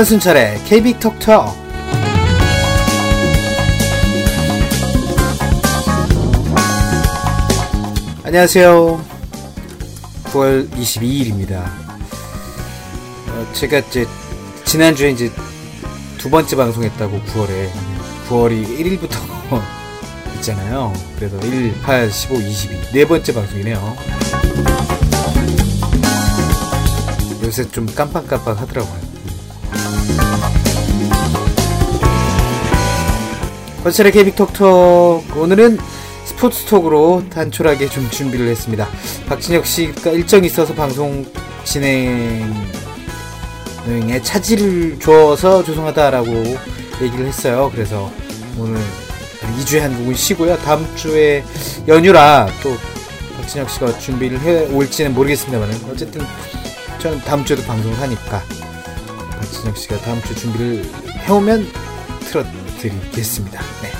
[0.00, 1.44] 권순철의 KB톡톡
[8.24, 9.04] 안녕하세요.
[10.24, 11.66] 9월 22일입니다.
[13.28, 14.06] 어, 제가 이제
[14.64, 15.30] 지난주에 이제
[16.16, 17.68] 두 번째 방송했다고 9월에.
[18.30, 19.18] 9월이 1일부터
[20.36, 20.94] 있잖아요.
[21.16, 23.96] 그래서 1, 8, 15, 22 네 번째 방송이네요.
[27.44, 29.09] 요새 좀 깜빡깜빡 하더라고요
[33.82, 35.78] 건설의 케이빅톡톡 오늘은
[36.26, 38.86] 스포츠톡으로 단촐하게 좀 준비를 했습니다.
[39.26, 41.26] 박진혁 씨가 일정이 있어서 방송
[41.64, 42.44] 진행에
[44.22, 46.30] 차질을 줘서 죄송하다라고
[47.02, 47.70] 얘기를 했어요.
[47.74, 48.10] 그래서
[48.58, 48.80] 오늘
[49.58, 50.56] 2주에 한국은 쉬고요.
[50.58, 51.42] 다음 주에
[51.88, 52.76] 연휴라 또
[53.36, 56.22] 박진혁 씨가 준비를 해 올지는 모르겠습니다만 어쨌든
[56.98, 58.69] 저는 다음 주에도 방송을 하니까 박
[59.50, 60.84] 진혁 씨가 다음 주 준비를
[61.26, 61.66] 해오면
[62.20, 63.60] 틀어드리겠습니다.
[63.82, 63.90] 네.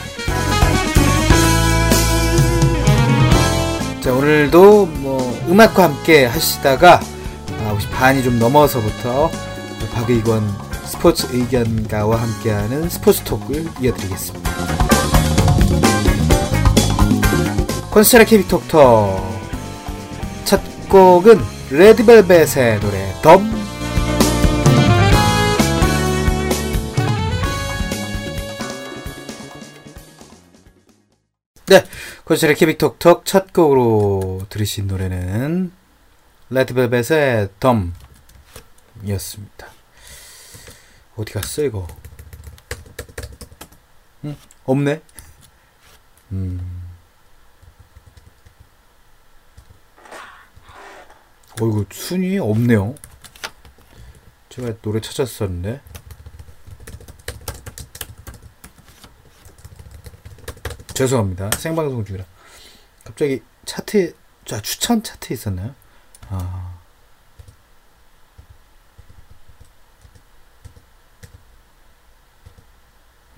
[4.01, 7.01] 자, 오늘도 뭐 음악과 함께 하시다가
[7.47, 9.31] 9시 반이 좀 넘어서부터
[9.93, 10.43] 박의권
[10.85, 14.51] 스포츠 의견가와 함께하는 스포츠 톡을 이어드리겠습니다.
[17.91, 19.21] 콘스트라 케이톡톡
[20.45, 21.41] 첫 곡은
[21.71, 23.60] 레드벨벳의 노래 덤
[32.31, 35.73] 네, 고스의 케빅톡톡 첫 곡으로 들으신 노래는
[36.51, 37.93] 레드벨벳의 덤
[39.03, 39.67] 이었습니다.
[41.17, 41.89] 어디 갔어 이거?
[44.25, 44.37] 응?
[44.65, 45.03] 없네?
[46.31, 46.89] 음.
[51.61, 52.95] 어이구 순위 없네요.
[54.51, 55.81] 제가 노래 찾았었는데.
[61.01, 61.51] 죄송합니다.
[61.57, 62.27] 생방송 중이라.
[63.05, 65.75] 갑자기 차트, 자, 추천 차트에 있었나요?
[66.29, 66.79] 아.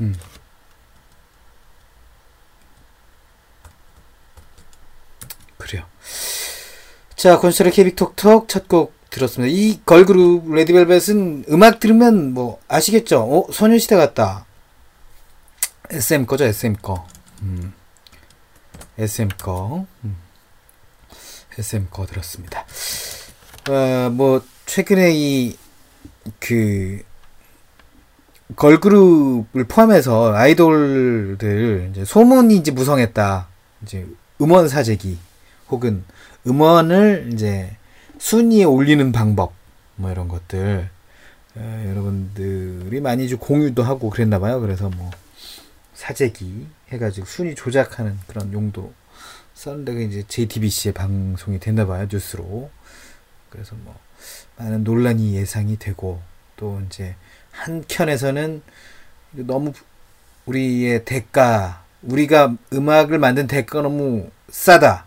[0.00, 0.17] 음.
[5.56, 5.84] 그래요.
[7.15, 9.55] 자, 콘서트 케이빅톡톡 첫 곡 들었습니다.
[9.55, 13.21] 이 걸그룹 레디벨벳은 음악 들으면 뭐 아시겠죠?
[13.21, 14.47] 어, 소녀시대 같다.
[15.91, 17.06] SM 거죠, SM 거.
[17.43, 17.73] 음.
[18.99, 19.87] SM 거.
[20.05, 20.17] 음.
[21.59, 22.65] SM 거 들었습니다.
[23.69, 25.57] 어, 뭐, 최근에 이,
[26.41, 27.03] 그,
[28.57, 33.49] 걸그룹을 포함해서 아이돌들, 이제 소문이 이제 무성했다.
[33.83, 34.07] 이제
[34.41, 35.19] 음원 사재기,
[35.69, 36.05] 혹은
[36.47, 37.77] 음원을 이제
[38.19, 39.53] 순위에 올리는 방법,
[39.97, 40.89] 뭐 이런 것들,
[41.55, 44.61] 어, 여러분들이 많이 좀 공유도 하고 그랬나 봐요.
[44.61, 45.11] 그래서 뭐,
[45.95, 48.93] 사재기 해가지고 순위 조작하는 그런 용도.
[49.55, 52.71] 썼는데 이제 JTBC에 방송이 됐나 봐요 뉴스로.
[53.51, 53.99] 그래서 뭐
[54.57, 56.23] 많은 논란이 예상이 되고
[56.57, 57.17] 또 이제
[57.51, 58.63] 한 켠에서는
[59.33, 59.73] 너무
[60.47, 65.07] 우리의 대가 우리가 음악을 만든 대가가 너무 싸다.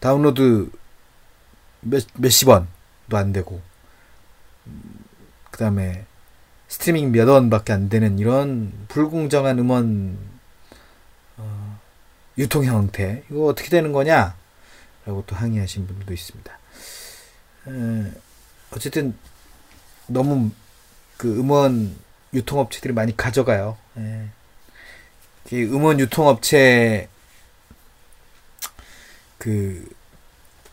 [0.00, 0.70] 다운로드
[1.80, 3.60] 몇, 몇십 원도 안 되고.
[5.50, 6.06] 그 다음에
[6.72, 10.16] 스트리밍 몇 원밖에 안 되는 이런 불공정한 음원
[11.36, 11.78] 어,
[12.38, 14.34] 유통 형태 이거 어떻게 되는 거냐?
[15.04, 16.58] 라고 또 항의하신 분들도 있습니다.
[17.68, 18.12] 에,
[18.70, 19.14] 어쨌든
[20.06, 20.50] 너무
[21.18, 21.94] 그 음원
[22.32, 23.76] 유통업체들이 많이 가져가요.
[23.98, 24.28] 예.
[25.52, 27.06] 음원 유통업체
[29.36, 29.94] 그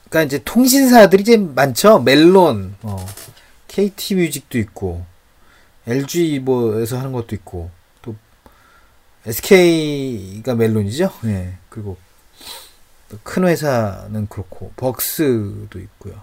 [0.09, 2.00] 그러니까 이제 통신사들이 이제 많죠.
[2.00, 3.06] 멜론, 어,
[3.68, 5.06] KT 뮤직도 있고
[5.89, 7.71] LG 뭐에서 하는 것도 있고
[8.01, 8.15] 또
[9.25, 11.12] SK가 멜론이죠.
[11.24, 11.57] 네.
[11.69, 11.97] 그리고
[13.24, 16.21] 큰 회사는 그렇고 벅스도 있고요.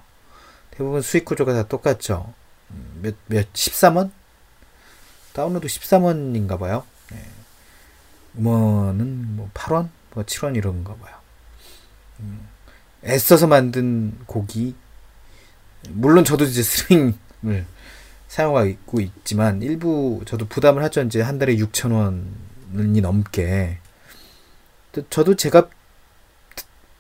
[0.71, 2.33] 대부분 수익 구조가 다 똑같죠.
[2.71, 4.11] 음, 몇, 몇, 13원?
[5.33, 6.85] 다운로드 13원인가 봐요.
[7.11, 7.25] 네.
[8.39, 9.89] 음원은 뭐 8원?
[10.15, 11.17] 뭐 7원 이런가 봐요.
[12.21, 12.49] 음,
[13.05, 14.75] 애써서 만든 곡이,
[15.89, 17.67] 물론 저도 이제 스트리밍을
[18.29, 21.03] 사용하고 있지만 일부 저도 부담을 하죠.
[21.03, 21.93] 이제 한 달에 6천
[22.75, 23.79] 원이 넘게.
[25.11, 25.69] 저도 제가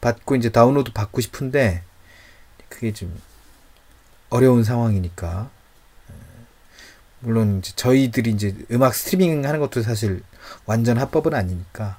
[0.00, 1.82] 받고 이제 다운로드 받고 싶은데
[2.68, 3.20] 그게 좀
[4.30, 5.50] 어려운 상황이니까.
[7.20, 10.22] 물론 이제 저희들이 이제 음악 스트리밍 하는 것도 사실
[10.66, 11.98] 완전 합법은 아니니까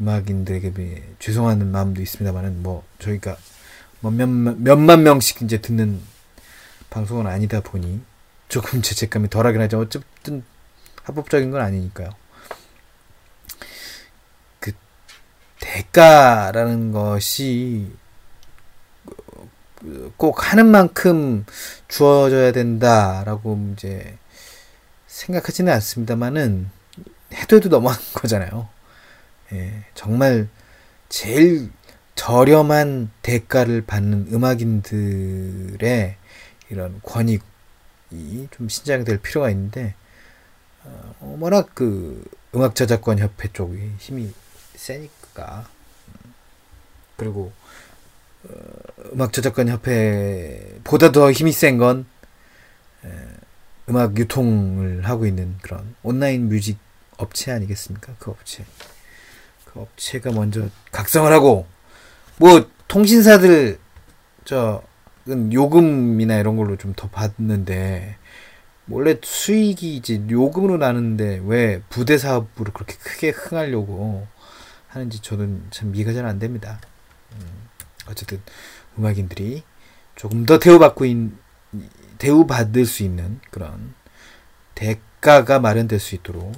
[0.00, 3.36] 음악인들에게 죄송한 마음도 있습니다만은 뭐 저희가
[4.00, 6.00] 뭐 몇, 몇만 명씩 이제 듣는
[6.90, 8.00] 방송은 아니다 보니
[8.48, 9.80] 조금 죄책감이 덜하긴 하죠.
[9.80, 10.44] 어쨌든
[11.04, 12.10] 합법적인 건 아니니까요.
[14.60, 14.72] 그
[15.60, 17.90] 대가라는 것이
[20.16, 21.44] 꼭 하는 만큼
[21.86, 24.18] 주어져야 된다라고 이제
[25.06, 26.70] 생각하지는 않습니다만은
[27.34, 28.68] 해도 해도 너무한 거잖아요.
[29.52, 30.48] 예, 정말
[31.08, 31.70] 제일
[32.14, 36.16] 저렴한 대가를 받는 음악인들의
[36.70, 37.44] 이런 권익이
[38.10, 39.94] 좀 신장될 필요가 있는데
[40.84, 42.24] 어, 워낙 그
[42.54, 44.32] 음악 저작권 협회 쪽이 힘이
[44.74, 45.68] 세니까
[47.16, 47.52] 그리고
[48.44, 48.54] 어,
[49.12, 52.06] 음악 저작권 협회보다 더 힘이 센 건
[53.88, 56.78] 음악 유통을 하고 있는 그런 온라인 뮤직
[57.16, 58.14] 업체 아니겠습니까?
[58.18, 58.64] 그 업체.
[59.64, 61.66] 그 업체가 먼저 각성을 하고
[62.36, 63.78] 뭐 통신사들
[64.44, 64.82] 저
[65.52, 68.16] 요금이나 이런 걸로 좀 더 받는데
[68.88, 74.26] 원래 수익이 이제 요금으로 나는데 왜 부대 사업으로 그렇게 크게 흥하려고
[74.88, 76.80] 하는지 저는 참 이해가 잘 안 됩니다.
[77.32, 77.68] 음,
[78.08, 78.40] 어쨌든
[78.98, 79.62] 음악인들이
[80.16, 81.16] 조금 더 대우받고 있,
[82.18, 83.94] 대우받을 수 있는 그런
[84.74, 86.52] 대가가 마련될 수 있도록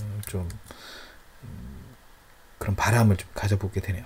[0.00, 0.48] 음, 좀
[1.42, 1.48] 음,
[2.58, 4.04] 그런 바람을 좀 가져보게 되네요.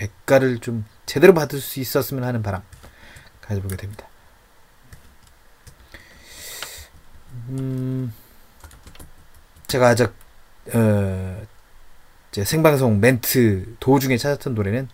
[0.00, 2.62] 음, 대가를 좀 제대로 받을 수 있었으면 하는 바람
[3.40, 4.06] 가져보게 됩니다.
[7.48, 8.12] 음,
[9.66, 10.12] 제가 아직
[10.74, 11.46] 어,
[12.30, 14.88] 제 생방송 멘트 도중에 찾았던 노래는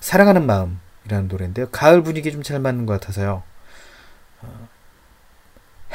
[0.00, 1.68] 사랑하는 마음이라는 노래인데요.
[1.70, 3.42] 가을 분위기 좀 잘 맞는 것 같아서요.
[4.42, 4.68] 어,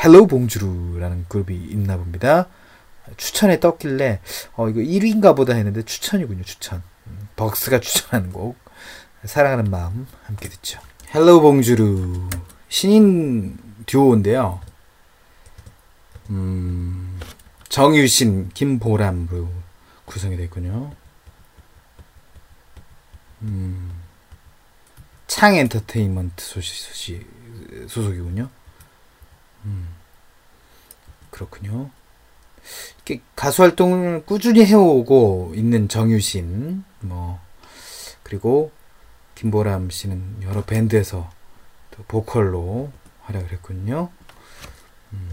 [0.04, 2.48] 헬로 봉주르라는 그룹이 있나 봅니다.
[3.18, 4.22] 추천에 떴길래
[4.56, 6.44] 어 이거 1위인가 보다 했는데 추천이군요.
[6.44, 6.82] 추천.
[7.42, 8.58] 음, 벅스가 추천하는 곡
[9.26, 10.80] 사랑하는 마음 함께 듣죠.
[11.14, 12.30] 헬로 봉주르
[12.70, 14.62] 신인 듀오인데요.
[16.30, 17.20] 음,
[17.68, 19.50] 정유신, 김보람으로
[20.06, 20.94] 구성이 됐군요.
[23.42, 23.92] 음,
[25.28, 27.28] 창 엔터테인먼트 소시, 소시,
[27.88, 28.50] 소속이군요.
[29.66, 29.90] 음,
[31.32, 31.90] 그렇군요.
[32.96, 37.40] 이렇게 가수 활동을 꾸준히 해오고 있는 정유신, 뭐,
[38.24, 38.72] 그리고
[39.36, 41.30] 김보람 씨는 여러 밴드에서
[41.92, 42.92] 또 보컬로
[43.24, 44.10] 활약을 했군요.
[45.14, 45.30] 음,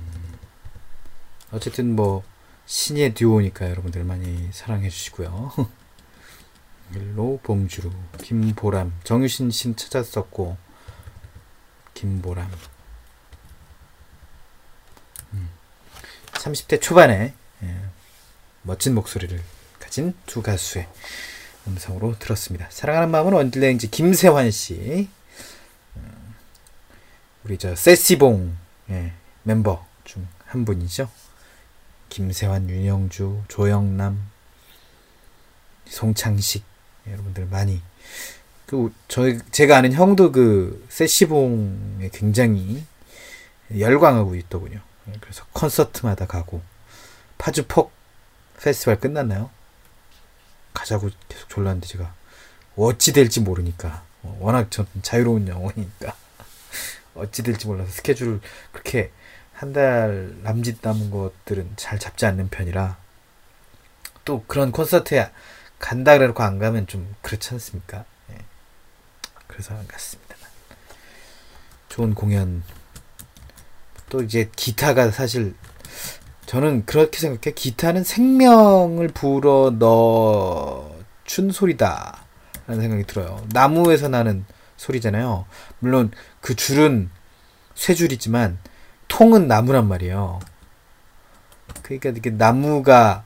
[1.52, 2.22] 어쨌든 뭐
[2.66, 5.52] 신의 듀오니까 여러분들 많이 사랑해 주시고요.
[6.94, 10.56] 일로 봉주루, 김보람, 정유신 씨 찾았었고
[11.94, 12.50] 김보람.
[16.38, 17.76] 30대 초반에 예,
[18.62, 19.40] 멋진 목소리를
[19.78, 20.88] 가진 두 가수의
[21.66, 22.66] 음성으로 들었습니다.
[22.70, 25.08] 사랑하는 마음은 언딜레인지 김세환 씨,
[25.96, 26.34] 음,
[27.44, 28.56] 우리 저 세시봉
[28.90, 29.12] 예,
[29.42, 31.10] 멤버 중 한 분이죠.
[32.08, 34.30] 김세환, 윤영주, 조영남,
[35.86, 36.64] 송창식
[37.06, 37.80] 여러분들 많이
[38.66, 42.82] 그 저희 제가 아는 형도 그 세시봉에 굉장히
[43.76, 44.80] 열광하고 있더군요.
[45.20, 46.62] 그래서 콘서트마다 가고
[47.38, 47.92] 파주폭
[48.60, 49.50] 페스티벌 끝났나요?
[50.74, 52.14] 가자고 계속 졸랐는데 제가
[52.76, 56.14] 어찌 될지 모르니까 워낙 전 자유로운 영혼이니까
[57.14, 58.40] 어찌 될지 몰라서 스케줄
[58.72, 59.10] 그렇게
[59.58, 62.96] 한 달 남짓 남은 것들은 잘 잡지 않는 편이라
[64.24, 65.32] 또 그런 콘서트에
[65.80, 68.04] 간다 그래놓고 안 가면 좀 그렇지 않습니까?
[68.30, 68.38] 예.
[69.48, 70.36] 그래서 안 갔습니다.
[71.88, 72.62] 좋은 공연
[74.08, 75.54] 또 이제 기타가 사실
[76.46, 82.24] 저는 그렇게 생각해 기타는 생명을 불어 넣어준 소리다
[82.66, 83.44] 라는 생각이 들어요.
[83.52, 84.44] 나무에서 나는
[84.76, 85.44] 소리잖아요.
[85.78, 86.10] 물론
[86.40, 87.10] 그 줄은
[87.74, 88.58] 쇠 줄이지만
[89.08, 90.40] 통은 나무란 말이에요.
[91.82, 93.24] 그러니까 이게 나무가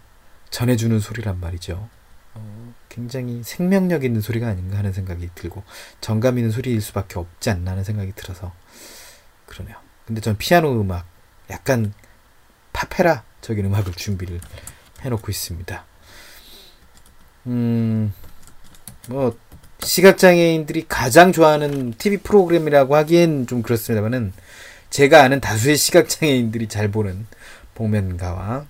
[0.50, 1.88] 전해주는 소리란 말이죠.
[2.34, 5.62] 어, 굉장히 생명력 있는 소리가 아닌가 하는 생각이 들고
[6.00, 8.52] 정감 있는 소리일 수밖에 없지 않나 하는 생각이 들어서
[9.46, 9.81] 그러네요.
[10.06, 11.06] 근데 전 피아노 음악
[11.50, 11.92] 약간
[12.72, 14.40] 파페라적인 음악을 준비를
[15.02, 15.84] 해놓고 있습니다.
[17.46, 18.12] 음,
[19.08, 19.36] 뭐
[19.82, 24.32] 시각장애인들이 가장 좋아하는 TV 프로그램이라고 하기엔 좀 그렇습니다만은
[24.90, 27.26] 제가 아는 다수의 시각장애인들이 잘 보는
[27.74, 28.66] 복면가와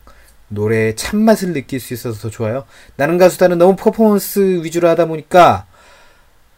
[0.49, 2.65] 노래의 참맛을 느낄 수 있어서 더 좋아요.
[2.97, 5.67] 나는 가수다는 너무 퍼포먼스 위주로 하다 보니까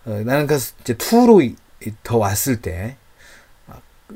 [0.05, 1.55] 어, 나는 가수 이제 2로
[2.03, 2.97] 더 왔을 때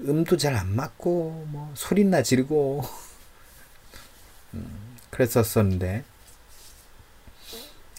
[0.07, 2.83] 음도 잘 안 맞고 뭐 소리나 지르고
[4.55, 6.05] 음, 그랬었었는데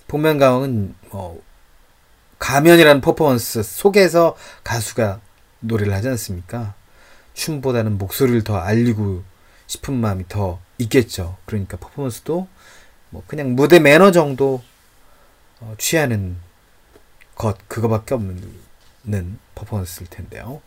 [0.08, 1.42] 복면가왕은 뭐
[2.40, 5.20] 가면이라는 퍼포먼스 속에서 가수가
[5.60, 6.74] 노래를 하지 않습니까?
[7.34, 9.24] 춤보다는 목소리를 더 알리고
[9.68, 11.38] 싶은 마음이 더 있겠죠.
[11.46, 12.48] 그러니까 퍼포먼스도
[13.10, 14.64] 뭐 그냥 무대 매너 정도
[15.60, 16.38] 어, 취하는
[17.36, 20.62] 것 그거밖에 없는 퍼포먼스일 텐데요.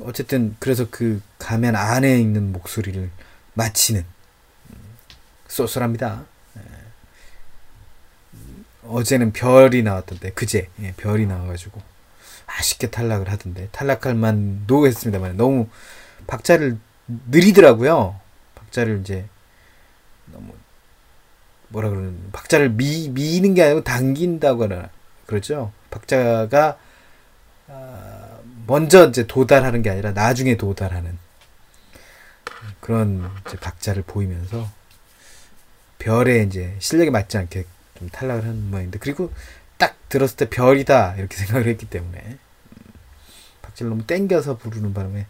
[0.00, 3.10] 어쨌든 그래서 그 가면 안에 있는 목소리를
[3.54, 4.00] 마치는
[4.70, 4.76] 음,
[5.48, 6.24] 쏠쏠합니다.
[6.56, 6.62] 예.
[8.84, 11.80] 어제는 별이 나왔던데 그제 예, 별이 나와가지고
[12.46, 15.68] 아쉽게 탈락을 하던데 탈락할 만도 했습니다만 너무
[16.26, 16.78] 박자를
[17.30, 18.18] 느리더라고요.
[18.54, 19.26] 박자를 이제
[20.26, 20.54] 너무
[21.68, 24.90] 뭐라 그러는 박자를 미 미는 게 아니고 당긴다거나
[25.26, 25.72] 그렇죠.
[25.90, 26.78] 박자가
[27.68, 28.11] 아,
[28.66, 31.18] 먼저 이제 도달하는 게 아니라 나중에 도달하는
[32.80, 34.68] 그런 박자를 보이면서
[35.98, 37.64] 별에 이제 실력에 맞지 않게
[37.98, 39.32] 좀 탈락을 하는 모양인데 그리고
[39.78, 42.92] 딱 들었을 때 별이다 이렇게 생각을 했기 때문에 음,
[43.62, 45.26] 박자를 너무 땡겨서 부르는 바람에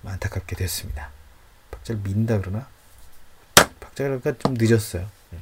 [0.00, 1.10] 좀 안타깝게 됐습니다.
[1.70, 2.66] 박자를 민다 그러나
[3.78, 5.08] 박자가 좀 늦었어요.
[5.34, 5.38] 예.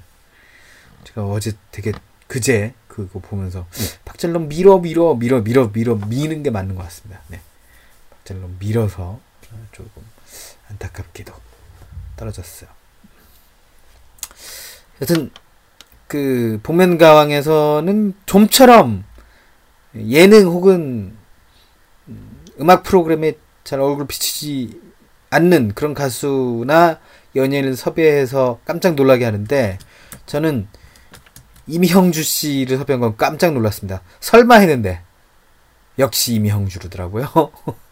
[1.05, 1.93] 제가 어제 되게
[2.27, 3.67] 그제 그거 보면서
[4.05, 7.21] 박자를 너무 밀어 밀어 밀어 밀어 밀어 미는 게 맞는 것 같습니다.
[7.29, 7.41] 네.
[8.25, 9.21] 너무 밀어서
[9.73, 10.03] 조금
[10.69, 11.33] 안타깝게도
[12.17, 12.69] 떨어졌어요.
[15.01, 15.31] 여튼
[16.09, 19.05] 그 복면가왕에서는 좀처럼
[19.95, 21.17] 예능 혹은
[22.61, 24.81] 음악 프로그램에 잘 얼굴 비치지
[25.31, 26.99] 않는 그런 가수나
[27.37, 29.79] 연예인을 섭외해서 깜짝 놀라게 하는데
[30.27, 30.69] 저는
[31.69, 34.03] 이미형주 씨를 섭외한 건 깜짝 놀랐습니다.
[34.21, 35.03] 설마 했는데
[35.99, 37.27] 역시 이미형주르더라고요.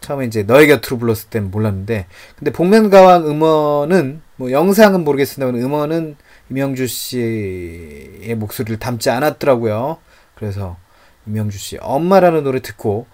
[0.00, 6.16] 처음에 이제 너의 곁으로 불렀을 때는 몰랐는데 근데 복면가왕 음원은 뭐 영상은 모르겠습니다만 음원은
[6.50, 9.98] 이명주 씨의 목소리를 담지 않았더라고요.
[10.34, 10.76] 그래서
[11.26, 13.06] 이명주 씨 엄마라는 노래 듣고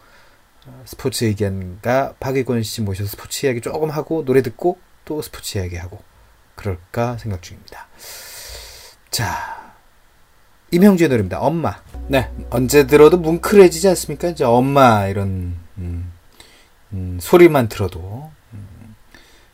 [0.66, 5.76] 어, 스포츠 의견과 박의권 씨 모셔서 스포츠 이야기 조금 하고 노래 듣고 또 스포츠 이야기
[5.76, 6.02] 하고
[6.56, 7.87] 그럴까 생각 중입니다.
[9.10, 9.59] 자,
[10.70, 11.40] 임형주의 노래입니다.
[11.40, 11.82] 엄마.
[12.08, 14.28] 네, 언제 들어도 뭉클해지지 않습니까?
[14.28, 16.12] 이제 엄마 이런 음,
[16.92, 18.96] 음, 소리만 들어도 음,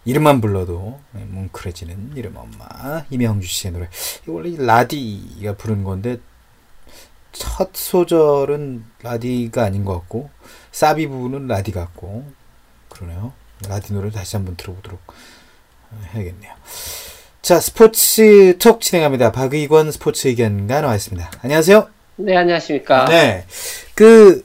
[0.05, 3.89] 이름만 불러도 뭉클해지는 이름 엄마 임형주 씨의 노래.
[4.27, 6.19] 원래 라디가 부른 건데
[7.33, 10.31] 첫 소절은 라디가 아닌 것 같고
[10.73, 12.31] 사비 부분은 라디 같고
[12.89, 13.33] 그러네요.
[13.69, 15.01] 라디 노래 다시 한번 들어보도록
[16.13, 16.55] 해야겠네요.
[17.47, 19.31] 자 스포츠 톡 진행합니다.
[19.31, 21.31] 박의권 스포츠 의견가 나와 있습니다.
[21.43, 21.89] 안녕하세요.
[22.17, 23.05] 네 안녕하십니까.
[23.05, 23.45] 네.
[23.95, 24.43] 그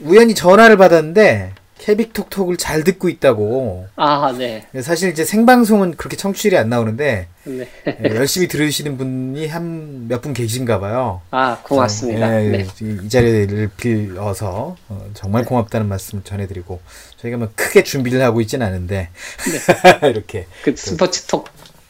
[0.00, 3.86] 우연히 전화를 받았는데 캐빅톡톡을 잘 듣고 있다고.
[3.94, 4.66] 아, 네.
[4.82, 7.68] 사실 이제 생방송은 그렇게 청취율이 안 나오는데 네.
[7.86, 11.22] 예, 열심히 들으시는 분이 한 몇 분 계신가 봐요.
[11.30, 12.44] 아, 고맙습니다.
[12.44, 12.66] 예, 네.
[12.82, 16.80] 이, 이 자리를 빌어서 어, 정말 고맙다는 말씀 을 전해드리고
[17.18, 19.10] 저희가 뭐 크게 준비를 하고 있진 않은데
[20.02, 21.48] 이렇게 그 스포츠 톡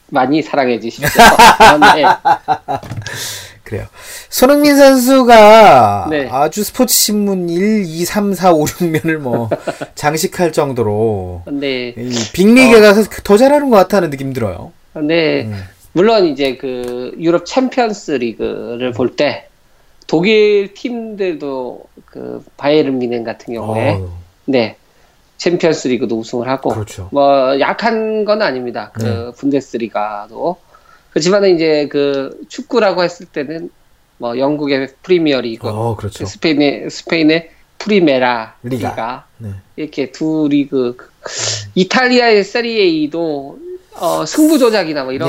[0.09, 1.23] 많이 사랑해 주십시오.
[1.59, 2.05] 아, 네.
[3.65, 3.87] 그래요.
[4.29, 6.29] 손흥민 선수가 네.
[6.31, 9.49] 아주 스포츠 신문 1, 2, 3, 4, 5, 6면을 뭐
[9.95, 11.95] 장식할 정도로 네.
[11.97, 14.73] 이 빅리그에 가서 더 잘하는 것 같다는 느낌 들어요.
[15.03, 15.45] 네.
[15.45, 15.65] 음.
[15.93, 19.49] 물론 이제 그 유럽 챔피언스 리그를 볼 때
[20.07, 24.11] 독일 팀들도 그 바이에른 뮌헨 같은 경우에 어우,
[24.45, 24.77] 네.
[25.45, 27.09] 챔피언스 리그도 우승을 하고 그렇죠.
[27.13, 28.91] 뭐 약한 건 아닙니다.
[28.95, 29.33] 그 네.
[29.37, 30.57] 분데스리가도
[31.11, 33.69] 그렇지만 이제 그 축구라고 했을 때는
[34.17, 36.25] 뭐 영국의 프리미어 리그, 어, 그렇죠.
[36.25, 38.89] 그 스페인의 스페인의 프리메라 리가.
[38.89, 39.49] 리가, 네.
[39.77, 40.97] 이렇게 두 리그
[41.75, 43.59] 이탈리아의 세리에이도
[43.97, 45.29] 어, 승부 조작이나 뭐 이런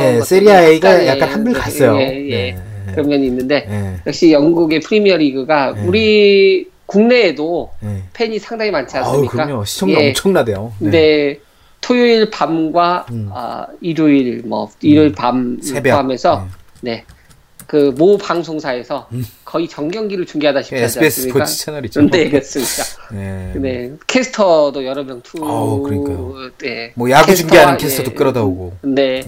[0.63, 1.97] A가 약간의, 약간 한물 네, 갔어요.
[1.97, 2.51] 예, 예.
[2.53, 2.57] 네.
[2.93, 3.95] 그런 면이 있는데 네.
[4.07, 5.85] 역시 영국의 프리미어 리그가 네.
[5.85, 8.03] 우리 국내에도 네.
[8.13, 9.31] 팬이 상당히 많지 않습니까?
[9.45, 9.65] 그럼요.
[9.65, 10.07] 시청률 예.
[10.09, 10.73] 엄청나대요.
[10.79, 10.83] 네.
[10.83, 11.39] 근데
[11.81, 13.29] 토요일 밤과 음.
[13.33, 15.91] 아, 일요일 뭐 일요일 밤 새벽.
[15.93, 16.47] 포함해서
[16.81, 17.03] 네.
[17.67, 19.09] 그 모 방송사에서
[19.43, 21.45] 거의 정경기를 중계하다시피 하지 SBS 않습니까?
[21.45, 22.01] 스포츠 채널이죠.
[22.11, 22.83] 네, 그렇습니다.
[23.11, 23.53] 네.
[23.55, 25.43] 네, 캐스터도 여러 명 투.
[25.43, 26.51] 아우, 그러니까요.
[26.59, 26.91] 네.
[26.95, 28.73] 뭐 야구 캐스터와, 중계하는 캐스터도 예, 끌어다 오고.
[28.83, 29.23] 네,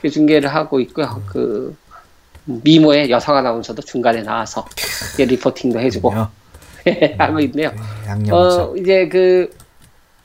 [0.00, 1.20] 그 중계를 하고 있고요.
[1.26, 1.76] 그
[2.44, 4.64] 미모의 여성 아나운서도 중간에 나와서
[5.18, 6.14] 리포팅도 해주고.
[7.18, 7.70] 하고 있네요.
[7.70, 7.76] 네,
[8.08, 8.34] 양념.
[8.36, 9.50] 어, 이제 그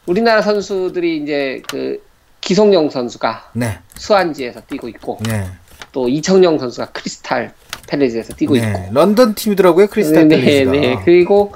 [0.06, 2.02] 우리나라 선수들이 이제 그
[2.42, 3.80] 기성용 선수가 네.
[3.96, 5.46] 스완지에서 뛰고 있고 네.
[5.92, 7.54] 또 이청용 선수가 크리스탈
[7.88, 8.90] 팰리스에서 뛰고 있고 네.
[8.94, 9.88] 런던 팀이더라고요.
[9.88, 10.72] 크리스탈 네, 팰리스가.
[10.72, 11.02] 네.
[11.04, 11.54] 그리고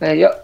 [0.00, 0.34] 네, 여-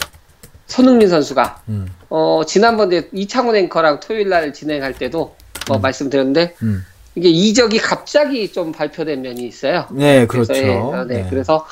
[0.66, 1.86] 손흥민 선수가 음.
[2.10, 5.34] 어, 지난번 이제 이창훈 앵커랑 토요일 날 진행할 때도
[5.68, 6.84] 뭐 말씀드렸는데 음.
[7.14, 9.86] 이게 이적이 갑자기 좀 발표된 면이 있어요.
[9.90, 10.52] 네, 그렇죠.
[10.52, 11.26] 그래서, 예, 어, 네, 네.
[11.30, 11.66] 그래서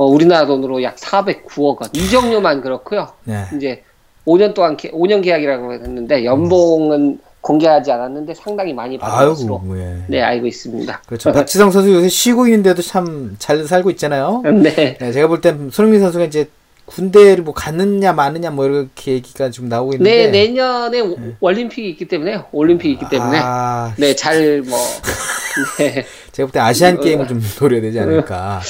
[0.00, 3.08] 어, 우리나라 돈으로 약 409억 원 이적료만 그렇고요.
[3.24, 3.44] 네.
[3.54, 3.82] 이제
[4.26, 9.96] 5년 동안 개, 5년 계약이라고 했는데 연봉은 공개하지 않았는데 상당히 많이 받은 것으로 아이고, 예.
[10.08, 11.02] 네 알고 있습니다.
[11.06, 11.32] 그렇죠.
[11.32, 14.40] 박지성 선수 요새 쉬고 있는데도 참 잘 살고 있잖아요.
[14.44, 14.96] 네.
[14.98, 16.48] 네, 제가 볼 땐 손흥민 선수가 이제
[16.86, 20.26] 군대를 뭐 갔느냐 마느냐 뭐 이렇게 얘기가 좀 나오고 있는데.
[20.26, 24.64] 네, 내년에 오- 올림픽이 있기 때문에 올림픽이 있기 때문에 아, 네, 잘뭐
[25.78, 26.04] 네.
[26.32, 28.60] 제가 볼 때 아시안 게임을 좀 노려야 되지 않을까.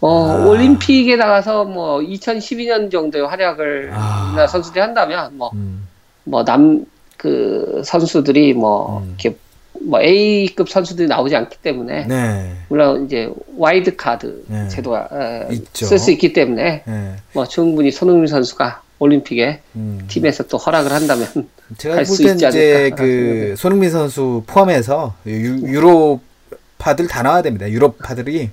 [0.00, 0.46] 어, 아.
[0.46, 4.46] 올림픽에 나가서 뭐 2012년 정도의 활약을 아.
[4.48, 5.86] 선수들이 한다면 뭐 음,
[6.24, 9.14] 뭐남그 선수들이 뭐 음.
[9.18, 9.36] 이렇게
[9.82, 12.52] 뭐 A급 선수들이 나오지 않기 때문에 네.
[12.68, 14.68] 물론 이제 와일드카드 네.
[14.68, 15.08] 제도가
[15.50, 15.86] 있죠.
[15.86, 17.16] 쓸수 있기 때문에 네.
[17.32, 20.04] 뭐 충분히 손흥민 선수가 올림픽에 음.
[20.08, 21.26] 팀에서 또 허락을 한다면
[21.76, 27.68] 제가 갈볼 있지 이제 그 손흥민 선수 포함해서 유, 유로파들 다 나와야 됩니다.
[27.68, 28.50] 유로파들이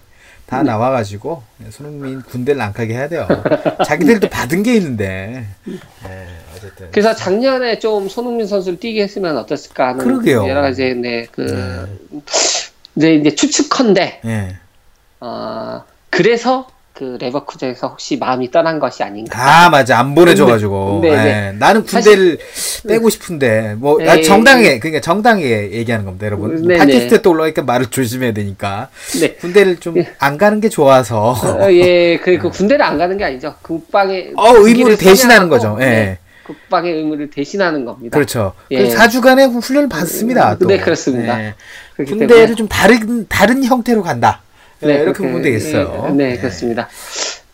[0.51, 0.63] 다 네.
[0.63, 3.25] 나와가지고 손흥민 군대를 안 가게 해야 돼요.
[3.88, 5.46] 자기들도 받은 게 있는데.
[5.63, 6.91] 네, 어쨌든.
[6.91, 10.46] 그래서 작년에 좀 손흥민 선수를 뛰게 했으면 어땠을까 하는 그러게요.
[10.50, 12.22] 여러 가지 네, 그 네.
[12.98, 14.58] 이제 이제 추측컨대 예.
[15.22, 19.39] 어, 그래서 그 레버쿠젠에서 혹시 마음이 떠난 것이 아닌가.
[19.65, 21.51] 아 맞아 안 보내줘가지고 네, 네, 예.
[21.57, 22.38] 나는 군대를
[22.88, 24.21] 빼고 싶은데 뭐 아, 네.
[24.21, 29.33] 정당하게 그러니까 정당하게 얘기하는 겁니다 여러분 네, 팟캐스트에 또 올라오니까 말을 조심해야 되니까 네.
[29.36, 33.55] 군대를 좀 안 가는 게 좋아서 어, 예, 그, 그 군대를 안 가는 게 아니죠.
[33.62, 38.15] 국방의 어 의무를 대신하는 거죠 예 네, 국방의 의무를 대신하는 겁니다.
[38.15, 38.77] 그렇죠 예.
[38.79, 40.67] 그래서 4주간의 훈련을 받습니다 또.
[40.67, 41.41] 네, 그렇습니다.
[41.43, 41.55] 예.
[41.98, 44.50] 군대를 때문에 좀 다른 다른 형태로 간다 예,
[44.82, 46.38] 네, 이렇게 그렇게, 보면 되겠어요 예, 네, 예.
[46.38, 46.89] 그렇습니다.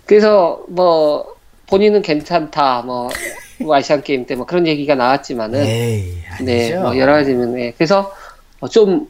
[0.06, 1.36] 그래서 뭐
[1.68, 3.10] 본인은 괜찮다, 뭐,
[3.60, 7.74] 뭐 아시안 게임 때 뭐 그런 얘기가 나왔지만은 에이 네, 뭐 여러 가지면 네.
[7.78, 8.13] 그래서
[8.60, 9.10] 어, 좀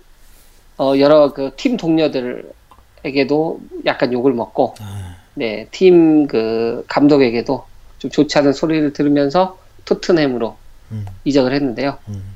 [0.77, 5.15] 어, 여러 그 팀 동료들에게도 약간 욕을 먹고 아.
[5.35, 7.65] 네, 팀 그 감독에게도
[7.99, 10.55] 좀 좋지 않은 소리를 들으면서 토트넘으로
[10.91, 11.05] 음.
[11.25, 11.97] 이적을 했는데요.
[12.09, 12.35] 음.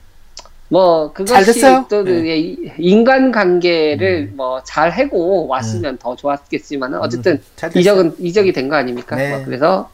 [0.72, 1.62] 뭐잘 그것이?
[1.90, 2.56] 또 네.
[2.78, 4.38] 인간 관계를 음.
[4.38, 7.82] 뭐잘 해고 왔으면 더 좋았겠지만은 어쨌든 음, 잘 됐어요.
[7.82, 9.18] 이적은 이적이 된 거 아닙니까?
[9.18, 9.32] 네.
[9.36, 9.90] 뭐 그래서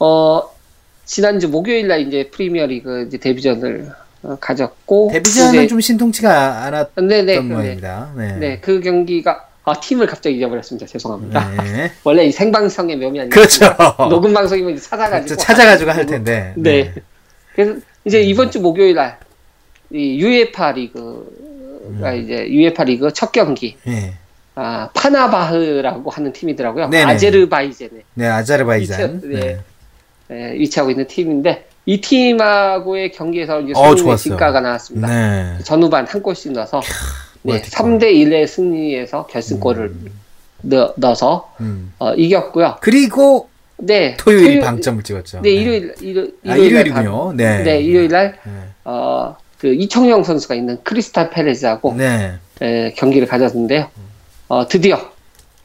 [0.00, 0.42] 어
[1.04, 3.92] 지난주 목요일 날 이제 프리미어리그 이제 데뷔전을
[4.24, 8.32] 어, 가졌고 데뷔전은 이제- 좀 신통치가 않았던 네네 네, 모양입니다 네.
[8.38, 10.86] 네, 그 경기가 아 팀을 갑자기 잊어버렸습니다.
[10.88, 11.50] 죄송합니다.
[11.62, 11.92] 네.
[12.02, 13.30] 원래 이 생방송의 묘미 아니에요?
[13.30, 13.66] 그렇죠.
[14.10, 15.36] 녹음 방송이면 찾아가지고.
[15.36, 16.52] 찾아가지고 할 텐데.
[16.58, 16.92] 네.
[17.54, 19.18] 그래서 이제 이번 주 목요일 날,
[19.92, 24.14] 이 UEFA 리그가 이제 UEFA 리그 첫 경기, 네.
[24.54, 26.88] 아, 파나바흐라고 하는 팀이더라고요.
[26.88, 27.04] 네네.
[27.12, 29.20] 아제르바이젠에 네, 아자르바이잔.
[29.20, 29.58] 이차- 네.
[30.30, 34.16] 에, 위치하고 있는 팀인데, 이 팀하고의 경기에서 이제 어, 손흥민 좋았어요.
[34.22, 35.08] 진가가 나왔습니다.
[35.08, 35.58] 네.
[35.64, 36.80] 전후반 한 골씩 넣어서,
[37.42, 37.98] 네, 멀티골.
[37.98, 39.92] 3대 1의 승리에서 결승골을
[40.62, 41.92] 넣, 넣어서, 음.
[41.98, 42.76] 어, 이겼고요.
[42.80, 43.48] 그리고
[43.78, 44.14] 네.
[44.18, 45.40] 토요일이 토요- 방점을 찍었죠.
[45.42, 47.32] 네, 일요일, 일요, 아, 일요일 일요일이군요.
[47.32, 47.62] 네.
[47.64, 48.52] 네, 일요일 날, 네.
[48.84, 52.38] 어, 그 이청용 선수가 있는 크리스탈 패레즈하고 네.
[52.62, 53.88] 에, 경기를 가졌는데요.
[54.48, 54.98] 어, 드디어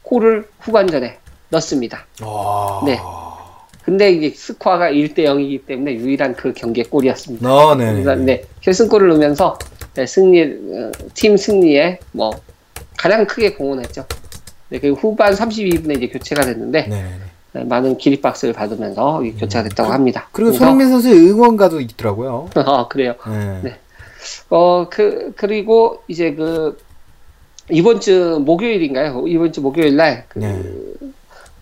[0.02, 1.16] 골을 후반전에
[1.48, 2.06] 넣습니다.
[2.22, 2.82] 와.
[2.84, 3.00] 네.
[3.84, 7.50] 근데 이제 스코어가 1대 0이기 때문에 유일한 그 경기의 골이었습니다.
[7.50, 7.92] 어, 네.
[7.92, 9.58] 그래서 네, 결승골을 넣으면서
[9.94, 12.32] 네, 승리, 어, 팀 승리에 뭐
[12.98, 14.04] 가장 크게 공헌했죠.
[14.68, 17.02] 네, 그리고 후반 32분에 이제 교체가 됐는데 네.
[17.02, 17.10] 네.
[17.52, 20.28] 네, 많은 기립박수를 받으면서 이 교체가 됐다고 합니다.
[20.32, 22.50] 그리고 손흥민 선수의 응원가도 있더라고요.
[22.56, 23.14] 아, 그래요.
[23.26, 23.60] 네.
[23.62, 23.76] 네.
[24.50, 26.78] 어, 그, 그리고 이제 그,
[27.70, 29.24] 이번 주 목요일인가요?
[29.26, 30.62] 이번 주 목요일 날, 그, 네.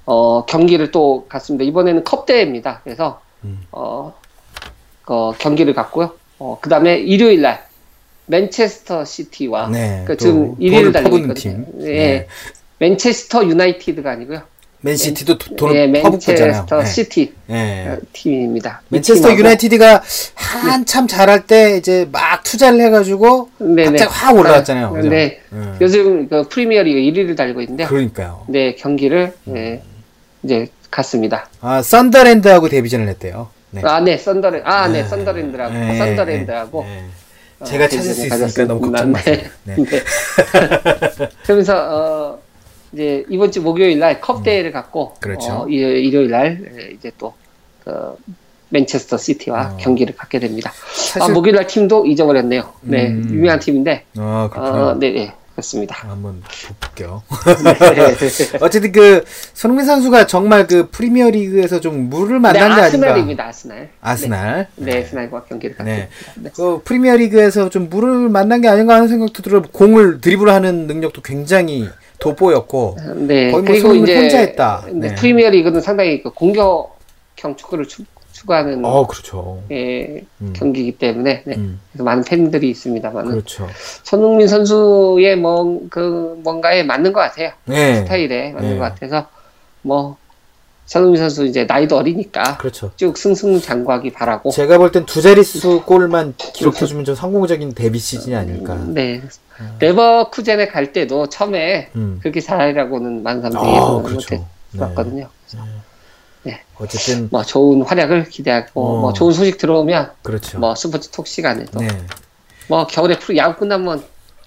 [0.07, 1.65] 어, 경기를 또 갖습니다.
[1.65, 2.81] 이번에는 컵대회입니다.
[2.85, 3.61] 그래서, 음.
[3.73, 4.15] 어,
[5.07, 6.13] 어, 경기를 갖고요.
[6.39, 7.67] 어, 그 다음에 일요일 날,
[8.27, 10.05] 맨체스터 시티와, 네.
[10.07, 11.35] 그또 지금 1위를 돈을 달리고 있거든요.
[11.35, 11.67] 팀.
[11.81, 11.87] 예.
[11.87, 12.29] 네.
[12.79, 14.43] 맨체스터 유나이티드가 아니고요.
[14.85, 16.45] 맨시티도 도- 돈을 예, 퍼붓잖아요.
[16.47, 16.85] 맨체스터 네.
[16.87, 17.89] 시티 네.
[17.89, 18.83] 어, 팀입니다.
[18.91, 20.03] 이 맨체스터 팀하고- 유나이티드가
[20.35, 23.85] 한참 잘할 때 이제 막 투자를 해가지고 네네.
[23.85, 24.93] 갑자기 확 올라왔잖아요.
[24.93, 25.09] 그죠?
[25.09, 25.41] 네.
[25.49, 25.73] 네.
[25.81, 27.89] 요즘 그 프리미어리그 1위를 달리고 있는데요.
[27.89, 28.45] 그러니까요.
[28.49, 29.57] 네, 경기를 음.
[29.57, 29.83] 예,
[30.43, 31.49] 이제 갔습니다.
[31.63, 33.49] 아, 썬더랜드하고 데뷔전을 했대요.
[33.71, 33.81] 네.
[33.85, 35.09] 아, 네, 썬더랜 아, 네, 네.
[35.09, 37.05] 썬더랜드라고 네, 썬더랜드하고 네.
[37.61, 38.99] 어, 제가 찾을 수 있으니까 너무 가졌습니다.
[38.99, 39.37] 걱정 마세요.
[39.65, 39.77] 네.
[39.77, 39.85] 네.
[39.87, 41.29] 네.
[41.45, 42.39] 그러면서 어,
[42.95, 45.21] 이제 이번 주 목요일 날컵 대회를 갖고 음.
[45.21, 45.53] 그렇죠.
[45.53, 47.35] 어, 일- 일요일 날 예, 이제 또
[47.85, 48.17] 그,
[48.71, 49.77] 맨체스터 시티와 어.
[49.79, 50.71] 경기를 갖게 됩니다.
[50.71, 52.73] 아, 사실 목요일 날 팀도 잊어버렸네요.
[52.83, 53.29] 네, 음.
[53.31, 54.89] 유명한 팀인데 아, 그렇구나.
[54.91, 56.09] 어, 네, 네, 그렇습니다.
[56.09, 56.43] 한번
[56.81, 57.23] 볼게요.
[57.63, 62.85] 네, 어쨌든 그 손흥민 선수가 정말 그 프리미어 리그에서 좀 물을 네, 만난 게 아닌가.
[62.87, 63.47] 아스날입니다.
[63.47, 63.91] 아스날.
[64.01, 64.69] 아스날.
[64.77, 65.97] 네, 네, 아스날과 경기를 갖게 네.
[66.09, 66.33] 됩니다.
[66.43, 66.51] 네.
[66.55, 69.63] 그 프리미어 리그에서 좀 물을 만난 게 아닌가 하는 생각도 들어요.
[69.63, 71.89] 공을 드리블하는 능력도 굉장히
[72.25, 72.97] 돋보였고.
[73.17, 74.85] 네, 거의 뭐 그리고 이제 혼자 했다.
[74.87, 75.15] 네, 네.
[75.15, 79.63] 프리미어 리그는 상당히 그 공격형 축구를 추, 추구하는 어, 그렇죠.
[79.71, 80.53] 예, 음.
[80.57, 81.55] 경기이기 때문에 네.
[81.57, 83.69] 음, 그래서 많은 팬들이 있습니다만 그렇죠.
[84.03, 87.51] 손흥민 선수의 뭐 그 뭔가에 맞는 것 같아요.
[87.67, 87.97] 네.
[87.97, 88.77] 스타일에 맞는 네.
[88.79, 89.27] 것 같아서
[89.83, 90.17] 뭐
[90.87, 92.91] 손흥민 선수 이제 나이도 어리니까 그렇죠.
[92.97, 94.51] 쭉 승승장구하기 바라고.
[94.51, 98.77] 제가 볼 땐 두 자릿수 골만 기록해주면 좀 성공적인 데뷔 시즌이 아닐까.
[98.89, 99.23] 네.
[99.79, 102.19] 레버쿠젠에 갈 때도 처음에 음.
[102.21, 104.47] 그렇게 잘하라고는 사람들이 아, 그렇죠.
[104.73, 105.29] 못했었거든요.
[106.77, 109.01] 어쨌든 뭐 좋은 활약을 기대하고 어.
[109.01, 110.59] 뭐 좋은 소식 들어오면 그렇죠.
[110.59, 111.89] 뭐 스포츠 톡 시간에도 네.
[112.69, 114.03] 뭐 겨울에 프로 야구 끝나면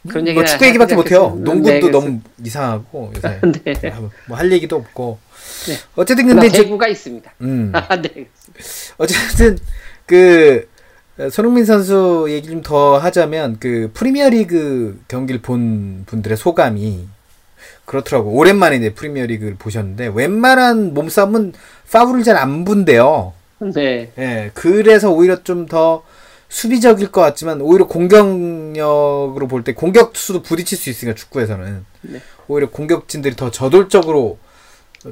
[0.08, 1.38] 그런 얘기 뭐 축구 얘기밖에 못해요.
[1.40, 3.94] 농구도 네, 너무 이상하고 요새 네.
[4.28, 5.20] 뭐할 얘기도 없고.
[5.68, 5.76] 네.
[5.96, 7.32] 어쨌든 근데 대구가 있습니다.
[7.42, 7.72] 음.
[8.02, 8.28] 네.
[8.98, 9.58] 어쨌든
[10.06, 10.77] 그 어,
[11.32, 17.08] 손흥민 선수 얘기 좀 더 하자면 그 프리미어리그 경기를 본 분들의 소감이
[17.86, 18.32] 그렇더라고.
[18.32, 21.54] 오랜만에 이제 프리미어리그를 보셨는데 웬만한 몸싸움은
[21.92, 23.34] 파울을 잘 안 분대요.
[23.74, 24.12] 네.
[24.18, 26.04] 예, 그래서 오히려 좀 더
[26.50, 32.22] 수비적일 것 같지만 오히려 공격력으로 볼 때 공격수도 부딪힐 수 있으니까 축구에서는 네.
[32.48, 34.38] 오히려 공격진들이 더 저돌적으로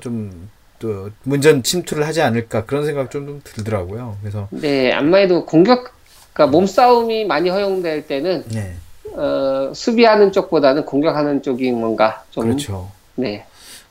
[0.01, 4.17] 좀 또 문전 침투를 하지 않을까 그런 생각 좀, 좀 들더라고요.
[4.19, 5.93] 그래서 네, 아무래도 공격,
[6.35, 8.75] 그러니까 몸싸움이 많이 허용될 때는 네,
[9.13, 12.91] 어, 수비하는 쪽보다는 공격하는 쪽이 뭔가 좀 그렇죠.
[13.15, 13.45] 네,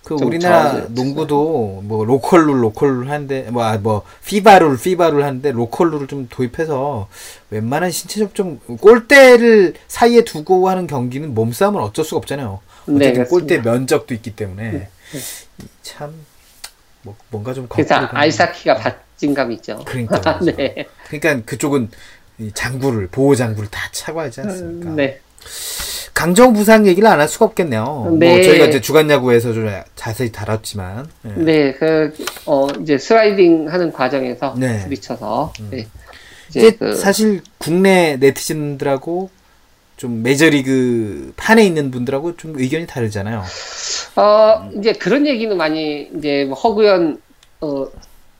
[0.05, 0.85] 그좀 우리나라.
[0.91, 7.09] 농구도 뭐 로컬룰 로컬룰 하는데 뭐, 아, 뭐 FIBA룰 FIBA룰 하는데 로컬룰을 좀 도입해서
[7.49, 12.61] 웬만한 신체 접촉 골대를 사이에 두고 하는 경기는 몸싸움은 어쩔 수가 없잖아요.
[12.87, 13.31] 네, 어쨌든 그렇습니다.
[13.31, 14.89] 골대 면적도 있기 때문에 네.
[15.81, 16.13] 참
[17.01, 19.81] 뭐, 뭔가 좀 그래서 아이스하키가 박진감 있죠.
[19.87, 21.87] 그러니까 네, 그러니까 그쪽은 이
[22.55, 24.90] 장구를 보호 장구를 다 차고 하지 않습니까?
[24.90, 25.20] 네,
[26.14, 28.16] 강정 부상 얘기를 안 할 수가 없겠네요.
[28.18, 28.29] 네.
[28.29, 31.42] 뭐 저희가 이제 주간 야구에서 좀 자세히 다뤘지만 예.
[31.42, 32.14] 네, 그,
[32.47, 34.83] 어, 이제 슬라이딩 하는 과정에서 네.
[34.85, 35.87] 부딪혀서, 네.
[36.49, 39.31] 이제 이제 그, 사실 국내 네티즌들하고
[39.97, 43.42] 좀 메이저리그 판에 있는 분들하고 좀 의견이 다르잖아요.
[44.16, 47.20] 어, 이제 그런 얘기는 많이, 이제 뭐 허구현,
[47.61, 47.87] 어,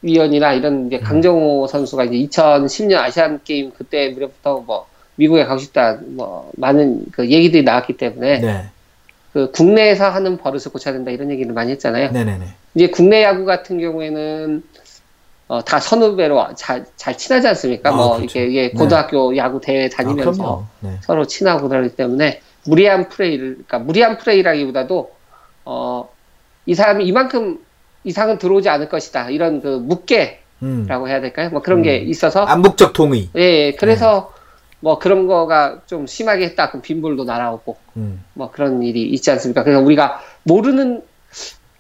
[0.05, 0.87] 위원이나 이런 음.
[0.87, 4.87] 이제 강정호 선수가 이제 2010년 아시안 게임 그때 무렵부터 뭐
[5.17, 8.69] 미국에 가고 싶다 뭐 많은 그 얘기들이 나왔기 때문에 네,
[9.33, 12.13] 그 국내에서 하는 버릇을 고쳐야 된다 이런 얘기를 많이 했잖아요.
[12.13, 12.47] 네, 네, 네.
[12.75, 14.63] 이제 국내 야구 같은 경우에는
[15.49, 17.91] 어, 다 선후배로 잘, 잘 친하지 않습니까?
[17.91, 18.39] 아, 뭐 그렇죠.
[18.41, 18.79] 이게, 이게 네.
[18.79, 20.65] 고등학교 야구 대회 아, 다니면서 그럼요.
[20.81, 20.99] 네.
[21.03, 25.11] 서로 친하고 그러기 때문에 무리한 플레이를 그러니까 무리한 플레이라기보다도
[25.67, 26.09] 어,
[26.67, 27.64] 이 사람이 이만큼
[28.05, 31.09] 이상은 들어오지 않을 것이다 이런 그 묵계라고 음.
[31.09, 31.51] 해야 될까요?
[31.51, 32.09] 뭐 그런 게 음.
[32.09, 33.31] 있어서 암묵적 동의.
[33.37, 34.33] 예, 예 그래서
[34.81, 38.23] 뭐 그런 거가 좀 심하게 했다 그럼 빈볼도 날아오고 음.
[38.35, 39.65] 뭐 그런 일이 있지 않습니까?
[39.65, 41.03] 그래서 우리가 모르는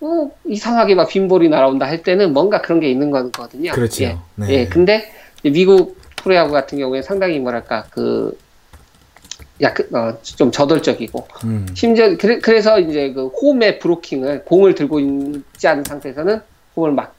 [0.00, 3.72] 어, 이상하게 막 빈볼이 날아온다 할 때는 뭔가 그런 게 있는 거거든요.
[3.72, 4.04] 그렇죠.
[4.04, 4.16] 예.
[4.36, 4.46] 네.
[4.50, 5.10] 예, 근데
[5.42, 8.36] 미국 프로야구 같은 경우에 상당히 뭐랄까 그
[9.60, 11.66] 약간 어, 좀 저돌적이고 음.
[11.74, 16.40] 심지어 그래, 그래 서 이제 그 홈의 브로킹을 공을 들고 있지 않은 상태에서는
[16.76, 17.14] 홈을 막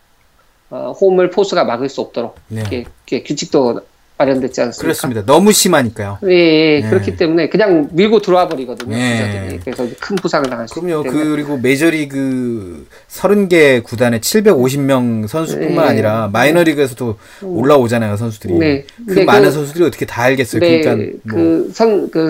[0.69, 2.62] 어, 홈을 포수가 막을 수 없도록 네.
[2.62, 3.82] 이렇게, 이렇게 규칙도
[4.17, 4.82] 마련됐지 않습니까?
[4.82, 5.25] 그렇습니다.
[5.25, 6.19] 너무 심하니까요.
[6.23, 6.30] 예,
[6.78, 6.89] 예, 네.
[6.89, 8.95] 그렇기 때문에 그냥 밀고 들어와 버리거든요.
[8.95, 9.17] 네.
[9.58, 9.60] 기자들이.
[9.60, 11.10] 그래서 큰 부상을 당할 수 있기.
[11.10, 15.91] 그리고 메이저리그 30개 구단에 750명 선수뿐만 네.
[15.91, 18.54] 아니라 마이너리그에서도 올라오잖아요, 선수들이.
[18.54, 18.86] 네.
[18.97, 20.62] 그 근데 많은 그- 선수들이 어떻게 다 알겠어요.
[20.62, 22.30] 네, 그러니까 뭐 그 선, 그,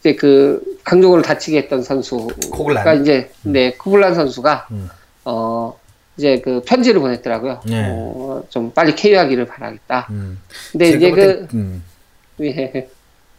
[0.00, 3.02] 이제 그, 강종호를 다치게 했던 선수가 코글란.
[3.02, 4.88] 이제, 네, 코블란 선수가, 음.
[5.26, 5.78] 어,
[6.20, 7.62] 이제 그 편지를 보냈더라고요.
[7.64, 7.86] 네.
[7.88, 10.06] 어, 좀 빨리 쾌유하기를 바라겠다.
[10.10, 10.38] 음.
[10.70, 11.82] 근데 이제 볼 그, 땐, 음.
[12.42, 12.88] 예.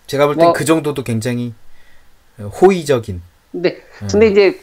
[0.07, 1.53] 제가 볼땐 뭐- 그 정도도 굉장히
[2.39, 3.21] 호의적인.
[3.51, 3.77] 근데,
[4.09, 4.59] 근데 이제,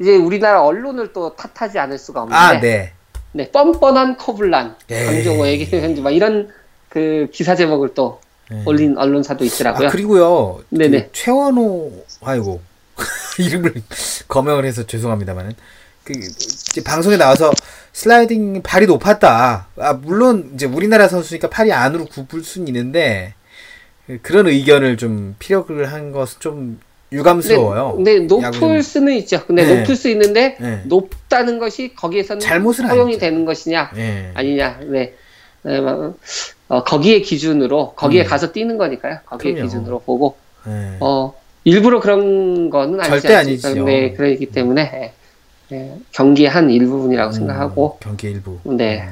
[0.00, 2.92] 이제 우리나라 언론을 또 탓하지 않을 수가 없는데, 아, 네.
[3.30, 5.06] 네, 뻔뻔한 커블란, 에이.
[5.06, 6.50] 강종호에게 막 이런
[6.88, 8.20] 그 기사 제목을 또
[8.50, 8.60] 네.
[8.66, 9.86] 올린 언론사도 있더라고요.
[9.86, 10.62] 아, 그리고요.
[10.70, 11.04] 네네.
[11.04, 12.60] 그 최원호, 아이고.
[13.38, 13.72] 이름을
[14.26, 15.54] 거명을 해서 죄송합니다만은.
[16.04, 17.52] 그, 이제 방송에 나와서
[17.92, 19.68] 슬라이딩 발이 높았다.
[19.76, 23.34] 아, 물론 이제 우리나라 선수니까 팔이 안으로 굽을 수는 있는데,
[24.06, 26.80] 그- 그런 의견을 좀 피력을 한 것은 좀
[27.12, 27.94] 유감스러워요.
[27.96, 28.82] 근데, 근데 높을 야구는.
[28.82, 29.44] 수는 있죠.
[29.46, 29.80] 근데 네.
[29.80, 30.82] 높을 수 있는데 네.
[30.86, 33.20] 높다는 것이 거기에서는 잘못은 허용이 아니죠.
[33.20, 34.30] 되는 것이냐 예.
[34.34, 34.80] 아니냐.
[34.86, 35.14] 네.
[35.64, 36.16] 네, 뭐,
[36.68, 38.26] 어, 거기에 기준으로 거기에 음.
[38.26, 39.18] 가서 뛰는 거니까요.
[39.26, 39.68] 거기에 그럼요.
[39.68, 40.36] 기준으로 보고
[40.66, 40.96] 예.
[41.00, 41.34] 어
[41.64, 43.34] 일부러 그런 거는 아니지 절대?
[43.34, 43.84] 아니지요.
[43.84, 45.12] 네, 그렇기 때문에
[45.70, 48.58] 예, 예, 경기의 한 일부분이라고 음, 생각하고 경기 일부.
[48.64, 49.08] 네.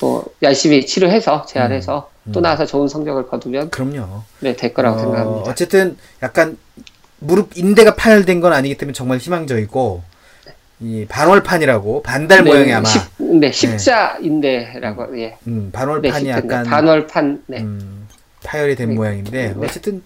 [0.00, 2.32] 또 열심히 치료해서 재활해서 음.
[2.32, 4.22] 또 나와서 좋은 성적을 거두면 그럼요.
[4.40, 5.44] 네, 될 거라고 어,
[10.80, 15.38] 이 반월판이라고 반달 네, 모양이 아마 십, 네, 십자인데라고 예.
[15.46, 17.64] 음, 네, 반월판이 십자, 약간 반월판 네.
[18.42, 18.94] 음, 파열이 된 네.
[18.94, 19.66] 모양인데 네.
[19.66, 20.02] 어쨌든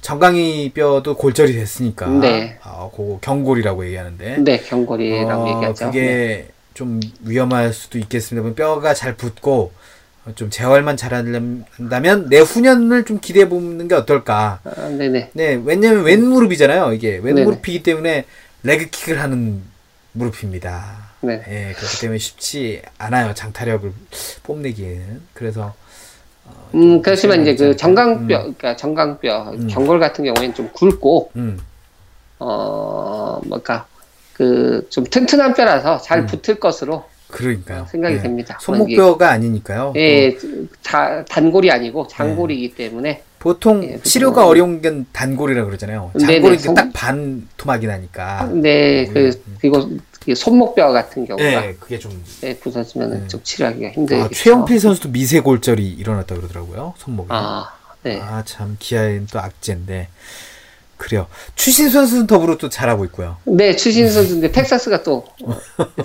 [0.00, 2.58] 정강이 뼈도 골절이 됐으니까 네.
[2.62, 5.84] 아, 그거 경골이라고 얘기하는데 네, 경골이라고 어, 얘기하죠.
[5.86, 5.90] 네.
[5.90, 8.54] 그게 좀 위험할 수도 있겠습니다.
[8.54, 9.72] 뼈가 잘 붙고
[10.24, 14.60] 어, 좀 재활만 잘한다면 내후년을 좀 기대해 보는 게 어떨까.
[14.64, 15.30] 아, 네네.
[15.32, 16.92] 네, 왜냐면 왼 무릎이잖아요.
[16.92, 17.44] 이게 왼 네네.
[17.44, 18.24] 무릎이기 때문에
[18.62, 19.62] 레그킥을 하는
[20.12, 21.10] 무릎입니다.
[21.22, 21.42] 네.
[21.48, 23.34] 예, 그렇기 때문에 쉽지 않아요.
[23.34, 23.92] 장타력을
[24.42, 25.20] 뽐내기에는.
[25.34, 25.79] 그래서 어, 좀
[26.74, 29.68] 음, 그렇지만 이제 그 정강뼈, 음, 그러니까 정강뼈, 음.
[29.68, 31.58] 경골 같은 경우에는 좀 굵고, 음,
[32.38, 33.86] 어, 뭔가,
[34.32, 36.26] 그, 좀 튼튼한 뼈라서 잘 음.
[36.26, 37.86] 붙을 것으로 그러니까요.
[37.90, 38.20] 생각이 예.
[38.22, 38.58] 됩니다.
[38.60, 39.92] 손목뼈가 아니니까요.
[39.96, 40.36] 예,
[40.82, 46.10] 다, 단골이 아니고 장골이기 때문에, 보통 예, 치료가 그래서- 어려운 게 단골이라 그러잖아요.
[46.14, 48.48] 네네, 장골은 손- 딱반 토막이 나니까.
[48.54, 49.56] 네, 그, 음.
[49.60, 52.22] 그리고 그 손목뼈 같은 경우가, 네, 그게 좀.
[52.42, 53.16] 네, 부서지면 네.
[53.16, 54.24] 은좀 치료하기가 힘들겠죠.
[54.26, 56.94] 아, 최영필 선수도 미세 골절이 일어났다 그러더라고요.
[56.98, 57.28] 손목에.
[57.30, 58.20] 아, 네.
[58.20, 60.08] 아, 참 기아엔 또 악재인데.
[60.98, 61.26] 그래요.
[61.54, 63.38] 추신 선수는 더불어 또 잘하고 있고요.
[63.44, 65.24] 네, 추신 선수인데 텍사스가 또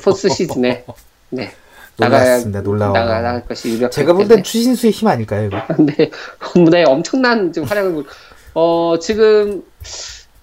[0.02, 0.86] 포스 시즌에
[1.32, 1.52] 네
[1.98, 2.62] 놀랐습니다.
[2.62, 2.94] 놀라워.
[2.94, 3.92] 나가 나갈 것이 유력.
[3.92, 5.58] 제가 볼 땐 추신수의 힘 아닐까요, 이거?
[5.84, 6.10] 네,
[6.72, 8.06] 네 엄청난 지금 활약을 보-
[8.54, 9.64] 어 지금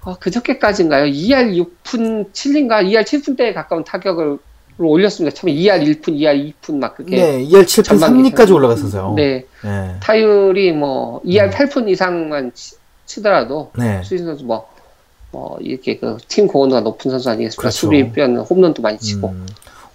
[0.05, 1.05] 어, 그저께까지인가요?
[1.07, 4.39] 2할 6푼 7인가 2할 7푼대에 가까운 타격을
[4.79, 5.35] 올렸습니다.
[5.35, 7.17] 처음에 2할 1푼, 2할 2푼 막 그렇게.
[7.17, 9.15] 네, 2할 7푼 전반기 3리까지 올라갔어서요.
[9.17, 9.97] 네, 네.
[10.01, 12.75] 타율이 뭐 2할 8푼 이상만 치,
[13.07, 14.03] 치더라도 네.
[14.03, 14.69] 수진 선수 뭐,
[15.31, 17.61] 뭐, 이렇게 그팀 고온도가 높은 선수 아니겠습니까?
[17.61, 17.77] 그렇죠.
[17.77, 19.29] 수비뼈는 홈런도 많이 치고.
[19.29, 19.47] 음,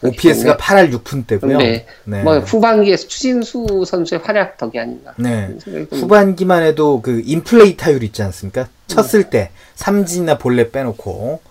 [0.02, 1.58] OPS가 때문에 8할 6푼대고요.
[1.58, 1.86] 네.
[2.04, 2.24] 네.
[2.24, 5.14] 뭐, 후반기에 추신수 선수의 활약 덕이 아닌가.
[5.18, 5.56] 네.
[5.92, 8.68] 후반기만 해도 그 인플레이 타율 있지 않습니까?
[8.88, 11.42] 쳤을 때 삼진이나 볼넷 빼놓고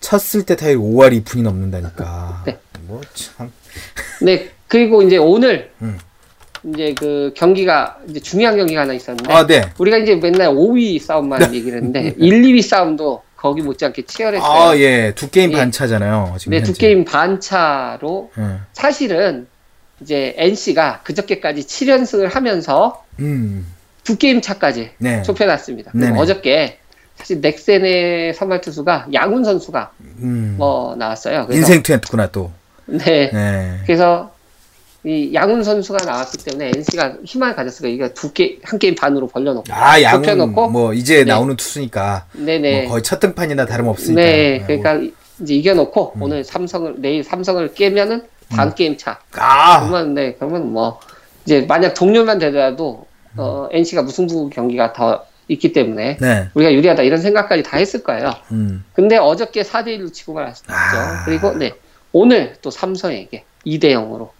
[0.00, 2.44] 쳤을 때 타율 5할 2푼이 넘는다니까.
[2.46, 2.58] 네.
[2.86, 3.50] 뭐 참.
[4.22, 5.98] 네, 그리고 이제 오늘, 음.
[6.64, 9.62] 이제 그 경기가, 이제 중요한 경기가 하나 있었는데, 아, 네.
[9.78, 14.50] 우리가 이제 맨날 5위 싸움만 얘기를 했는데, 1, 2위 싸움도 거기 못지않게 치열했어요.
[14.50, 15.12] 아, 예.
[15.14, 15.56] 두 게임 예.
[15.56, 16.36] 반차잖아요.
[16.38, 16.80] 지금 네, 두 현재.
[16.86, 18.42] 게임 반차로, 예.
[18.72, 19.46] 사실은
[20.00, 23.66] 이제 NC가 그저께까지 7연승을 하면서 음.
[24.04, 25.22] 두 게임 차까지 네.
[25.22, 25.92] 좁혀놨습니다.
[26.16, 26.78] 어저께
[27.16, 30.54] 사실 넥센의 선발 투수가 양훈 선수가 음.
[30.58, 31.48] 뭐 나왔어요.
[31.50, 32.52] 인생 투였구나 또.
[32.84, 33.30] 네.
[33.32, 33.80] 네.
[33.84, 34.35] 그래서
[35.06, 37.88] 이 양훈 선수가 나왔기 때문에 NC가 희망을 가졌어요.
[37.88, 41.24] 이거 두게한 게임 반으로 벌려놓고 아, 양은 좁혀놓고 뭐 이제 네.
[41.24, 42.82] 나오는 투수니까 네네.
[42.82, 44.20] 뭐 거의 첫 등판이나 다름 없으니까.
[44.20, 44.66] 네, 뭐.
[44.66, 46.22] 그러니까 이제 이겨놓고 음.
[46.22, 49.20] 오늘 삼성을 내일 삼성을 깨면은 반 게임 차.
[49.36, 50.98] 아, 그러면 네, 그러면 뭐
[51.44, 53.36] 이제 만약 동료만 되더라도 음.
[53.38, 56.48] 어, NC가 무승부 경기가 더 있기 때문에 네.
[56.54, 58.32] 우리가 유리하다 이런 생각까지 다 했을 거예요.
[58.50, 58.84] 음.
[58.92, 60.64] 근데 어저께 4대 1로 치고 말았죠.
[60.66, 61.24] 아.
[61.24, 61.74] 그리고 네
[62.10, 64.35] 오늘 또 삼성에게 2대 0으로 아.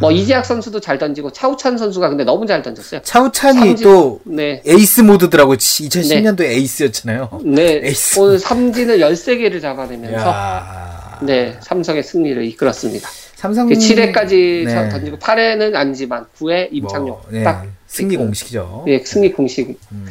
[0.00, 3.00] 뭐 이재학 선수도 잘 던지고 차우찬 선수가 근데 너무 잘 던졌어요.
[3.02, 4.60] 차우찬이 삼진- 또 네.
[4.66, 5.54] 에이스 모드더라고.
[5.54, 7.40] 2010년도에 에이스였잖아요.
[7.44, 8.18] 네, 에이스.
[8.18, 11.18] 오늘 삼진을 13개를 잡아내면서 야.
[11.22, 13.08] 네, 삼성의 승리를 이끌었습니다.
[13.36, 14.88] 삼성 7회까지 네.
[14.88, 17.44] 던지고 8회는 아니지만 9회 임창용 뭐, 네.
[17.44, 18.84] 딱 승리 그- 공식이죠.
[18.88, 19.78] 예, 승리 공식.
[19.92, 20.06] 음.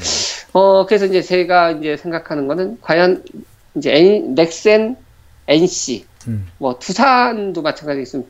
[0.54, 3.24] 어, 그래서 이제 제가 이제 생각하는 거는 과연
[3.76, 4.96] 이제 N, 넥센,
[5.48, 6.48] NC, 음.
[6.58, 8.30] 뭐 두산도 마찬가지겠습니다.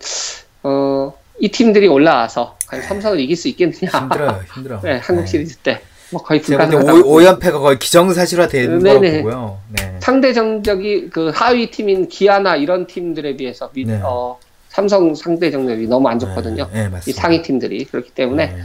[0.63, 3.89] 어, 이 팀들이 올라와서 과연 삼성을 이길 수 있겠느냐?
[3.91, 4.79] 힘들어요, 힘들어.
[4.81, 5.81] 네, 한국 시리즈 때.
[6.11, 6.93] 뭐 거의 불가능하다.
[6.93, 8.99] 5, 연패가 거의 기정사실화 되는 네네.
[8.99, 9.57] 거라고 보고요.
[9.69, 9.97] 네.
[9.99, 13.99] 상대 정적이 그 하위 팀인 기아나 이런 팀들에 비해서 미- 네.
[14.03, 14.37] 어,
[14.69, 16.67] 삼성 상대 정력이 너무 안 좋거든요.
[16.71, 17.21] 네, 네, 이 맞습니다.
[17.21, 18.57] 상위 팀들이 그렇기 때문에 네.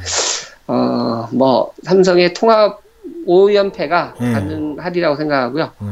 [0.67, 2.81] 어, 뭐 삼성의 통합
[3.27, 4.33] 5연패가 음.
[4.35, 5.71] 가능하리라고 생각하고요.
[5.81, 5.89] 네.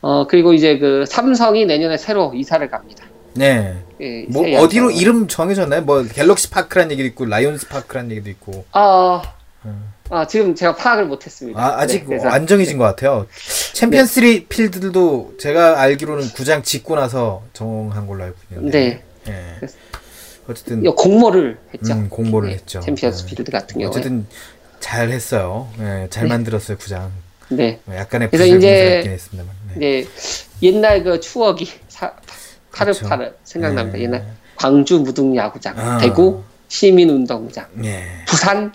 [0.00, 3.04] 어, 그리고 이제 그 삼성이 내년에 새로 이사를 갑니다.
[3.34, 3.74] 네.
[4.00, 4.90] 예, 뭐새 어디로 양상으로.
[4.90, 5.82] 이름 정해졌나요?
[5.82, 8.64] 뭐 갤럭시 파크라는 얘기도 있고 라이온스 파크라는 얘기도 있고.
[8.72, 9.22] 아,
[9.64, 9.92] 음.
[10.10, 11.60] 아, 지금 제가 파악을 못했습니다.
[11.60, 13.26] 아, 아직 네, 안 정해진 것 같아요.
[13.74, 19.02] 챔피언스 리 필드들도 제가 알기로는 구장 짓고 나서 정한 걸로 알고 있는데.
[19.24, 19.32] 네.
[19.32, 19.54] 예.
[19.58, 19.76] 그래서-
[20.48, 21.92] 어쨌든 이 공모를 했죠.
[21.94, 22.78] 음, 공모를 네, 했죠.
[22.80, 23.34] 챔피언스 네.
[23.34, 23.88] 필드 같은 경우에.
[23.88, 24.26] 어쨌든
[24.78, 25.68] 잘 했어요.
[25.80, 26.28] 예, 잘 네.
[26.28, 27.10] 만들었어요 구장.
[27.48, 27.80] 네.
[27.92, 29.52] 약간의 그래서 이제- 했습니다만.
[29.74, 29.98] 네.
[30.00, 30.08] 이제
[30.62, 32.12] 옛날 그 추억이 사,
[32.76, 33.96] 파릇파릇 생각납니다.
[33.98, 34.04] 네.
[34.04, 35.98] 옛날 광주 무등야구장, 아.
[35.98, 38.04] 대구 시민운동장, 예.
[38.26, 38.72] 부산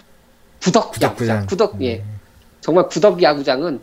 [0.61, 1.01] 구덕.
[1.01, 2.19] 야구장, 구덕 예 음.
[2.61, 3.79] 정말 구덕 야구장은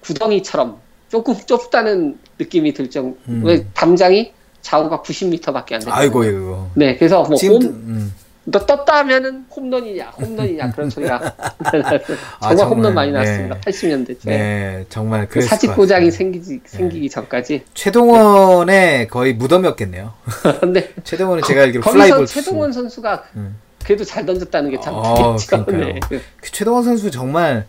[0.00, 3.18] 구덩이처럼 조금 좁다는 느낌이 들 정도.
[3.28, 3.42] 음.
[3.44, 5.90] 왜 담장이 좌우가 90m밖에 안 돼요.
[5.90, 6.70] 아이고 이거.
[6.74, 8.14] 네, 그래서 뭐 지금 홈, 음.
[8.48, 11.18] 너 떴다 하면은 홈런이냐, 홈런이냐 그런 소리가
[11.70, 12.00] 정말,
[12.40, 13.18] 아, 정말, 홈런 많이 네.
[13.18, 13.58] 났습니다.
[13.60, 14.16] 80년대 때.
[14.24, 16.10] 네, 정말 그 사직구장이 같아요.
[16.16, 17.64] 생기지 생기기 전까지.
[17.74, 20.12] 최동원의 거의 무덤이었겠네요.
[20.60, 23.58] 근데 최동원은 제가 알기로 플라이볼 최동원 선수가 음.
[23.84, 25.36] 그래도 잘 던졌다는 게참 어.
[25.36, 25.94] 그러니까요.
[25.94, 26.00] 네.
[26.08, 27.66] 그 최동원 선수 정말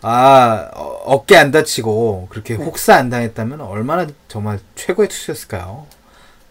[0.00, 2.64] 아 어, 어깨 안 다치고 그렇게 네.
[2.64, 5.86] 혹사 안 당했다면 얼마나 정말 최고의 투수였을까요?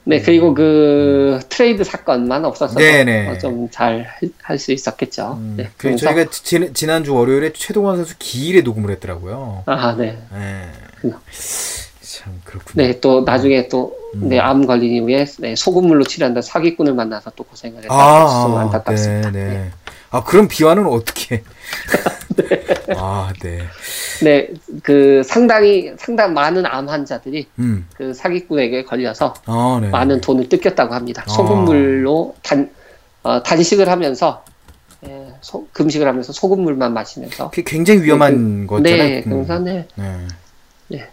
[0.05, 3.37] 네, 그리고 그 트레이드 사건만 없었어도 네네.
[3.39, 4.07] 좀잘
[4.41, 5.35] 할 수 있었겠죠.
[5.39, 9.63] 음, 네, 그 저희가 지, 지난주 월요일에 최동원 선수 기일에 녹음을 했더라고요.
[9.67, 10.17] 아, 네.
[10.33, 10.65] 네.
[11.01, 11.13] 그-
[12.01, 12.83] 참 그렇군요.
[12.87, 14.29] 네, 또 나중에 또, 음.
[14.29, 18.61] 네, 암 걸린 이후에, 네, 소금물로 치료한다 사기꾼을 만나서 또 고생을 했다고 아, 좀 아,
[18.61, 19.31] 안타깝습니다.
[19.31, 19.49] 네, 네.
[19.53, 19.71] 네.
[20.09, 21.43] 아, 그럼 비화는 어떻게?
[22.97, 23.59] 아, 네.
[24.23, 24.49] 네,
[24.83, 27.87] 그 상당히, 상당 많은 암 환자들이 음.
[27.95, 29.89] 그 사기꾼에게 걸려서 아, 네.
[29.89, 31.23] 많은 돈을 뜯겼다고 합니다.
[31.27, 31.31] 아.
[31.31, 32.71] 소금물로 단,
[33.23, 34.43] 어, 단식을 하면서,
[35.07, 37.49] 예, 소- 금식을 하면서 소금물만 마시면서.
[37.51, 38.97] 그게 굉장히 위험한 거잖아요.
[38.97, 39.29] 네, 음.
[39.31, 39.87] 그래서 네,
[40.87, 41.07] 네.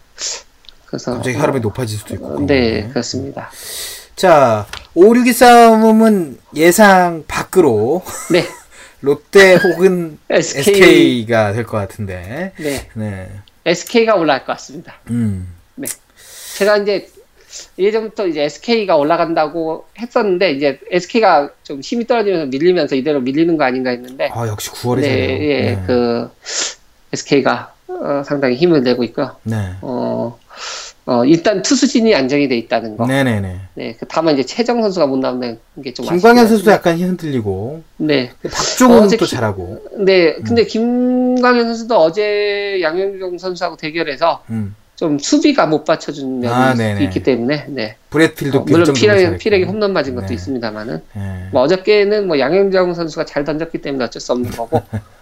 [0.87, 1.15] 그래서.
[1.15, 2.27] 갑자기 혈압이 높아질 수도 있고.
[2.27, 2.89] 어, 네.
[2.89, 3.51] 그렇습니다.
[4.17, 8.45] 자, 5, 6위 싸움은 예상 밖으로 네,
[9.11, 10.61] 롯데 혹은 SK.
[10.75, 12.53] SK가 될 것 같은데.
[12.59, 13.31] 네, 네.
[13.65, 14.95] SK가 올라갈 것 같습니다.
[15.11, 15.55] 음.
[16.57, 17.09] 제가 이제
[17.79, 23.91] 예전부터 이제 SK가 올라간다고 했었는데 이제 SK가 좀 힘이 떨어지면서 밀리면서 이대로 밀리는 거 아닌가
[23.91, 25.09] 했는데 아, 역시 9월에 네.
[25.41, 25.83] 예, 네.
[25.87, 26.29] 그
[27.13, 29.37] SK가 어, 상당히 힘을 내고 있고요.
[29.45, 29.57] 네.
[29.83, 30.39] 어,
[31.09, 33.07] 어, 일단 투수진이 안정이 돼 있다는 거.
[33.07, 33.23] 네.
[33.23, 33.97] 네네네.
[33.99, 36.73] 그 다만 이제 최정 선수가 못 나오는 게 좀 김광현 선수도.
[36.73, 37.83] 약간 흔들리고.
[37.99, 38.33] 네.
[38.43, 39.79] 박종훈 어제 또 기- 잘하고.
[40.05, 40.35] 네.
[40.45, 44.75] 근데 김광현 선수도 어제 양현종 선수하고 대결해서 음.
[44.97, 46.99] 좀 수비가 못 받쳐준 면이 아.
[47.03, 47.97] 있기 때문에 네.
[48.11, 49.39] 브렛필도 어, 물론 피렉.
[49.39, 50.35] 피렉이 홈런 맞은 것도 네.
[50.35, 51.49] 있습니다만은 네.
[51.53, 54.83] 뭐 어저께는 뭐 양현종 선수가 잘 던졌기 때문에 어쩔 수 없는 거고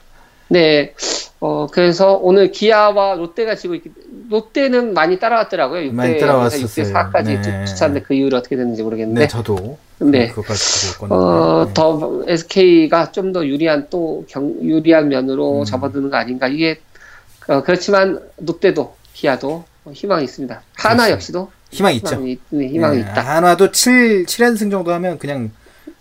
[0.49, 0.95] 네
[1.41, 3.91] 어, 그래서 오늘 기아와 롯데가 지고 있기
[4.31, 5.91] 롯데는 많이 따라왔더라고요.
[5.91, 6.87] 6대 많이 따라왔었어요.
[6.87, 7.65] 6대 4까지 네.
[7.67, 10.29] 주차인데 그 이후로 어떻게 됐는지 네, 모르겠는데 저도 네.
[10.29, 11.29] 그것까지 보고 있거든요.
[11.29, 11.75] 어, 네.
[11.75, 15.65] 더 SK가 좀 더 유리한 또 경, 유리한 면으로 음.
[15.65, 16.81] 접어드는 거 아닌가 이게
[17.49, 20.63] 어, 그렇지만 롯데도 기아도 희망이 있습니다.
[20.77, 21.11] 하나 그렇습니다.
[21.11, 22.15] 역시도 희망이 있죠.
[22.15, 23.21] 희망이, 네, 희망이 네, 있다.
[23.21, 25.51] 한화도 7, 7연승 정도 하면 그냥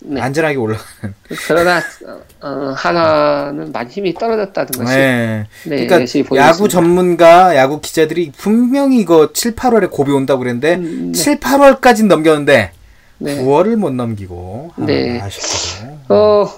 [0.06, 0.20] 네.
[0.20, 1.14] 안전하게 올라가는.
[1.46, 5.46] 그러나 어, 어, 하나는 많이 힘이 떨어졌다는 것이 네.
[5.64, 6.68] 네, 그러니까 야구.
[6.68, 11.18] 전문가, 야구 기자들이 분명히 이거 7, 8월에 고비 온다고 그랬는데 음, 네.
[11.18, 12.72] 7, 8월까지는 넘겼는데
[13.18, 13.38] 네.
[13.38, 15.20] 9월을 못 넘기고 네.
[15.20, 15.94] 아, 아쉽게도.
[16.10, 16.48] 어,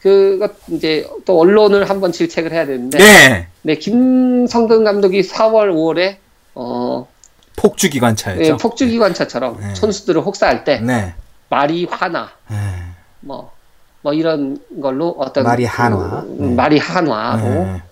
[0.00, 3.46] 그것 이제 또 언론을 한번 질책을 해야 되는데 네.
[3.62, 6.16] 네, 김성근 감독이 4월, 5월에
[6.54, 7.06] 어,
[7.56, 8.56] 폭주 네, 기관차였죠.
[8.56, 9.74] 폭주 기관차처럼 네.
[9.74, 11.14] 선수들을 혹사할 때 네.
[11.48, 12.56] 말이 화나 네.
[13.20, 13.52] 뭐,
[14.02, 16.22] 뭐 이런 걸로 어떤 말이 한화.
[16.22, 16.54] 그, 네.
[16.54, 17.82] 말이 한화로 네.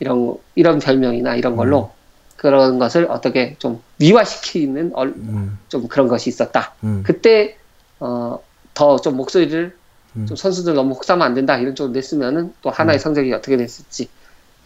[0.00, 1.90] 이런 이런 별명이나 이런 걸로
[2.36, 6.74] 그런 것을 어떻게 좀 미화시키는 얼- 음, 좀 그런 것이 있었다.
[6.84, 7.02] 음.
[7.04, 7.56] 그때
[8.00, 8.38] 어,
[8.74, 9.76] 더 좀 목소리를
[10.16, 10.26] 음.
[10.26, 14.08] 좀 선수들 너무 혹사하면 안 된다 이런 쪽으로 냈으면은 또 하나의 성적이 어떻게 됐을지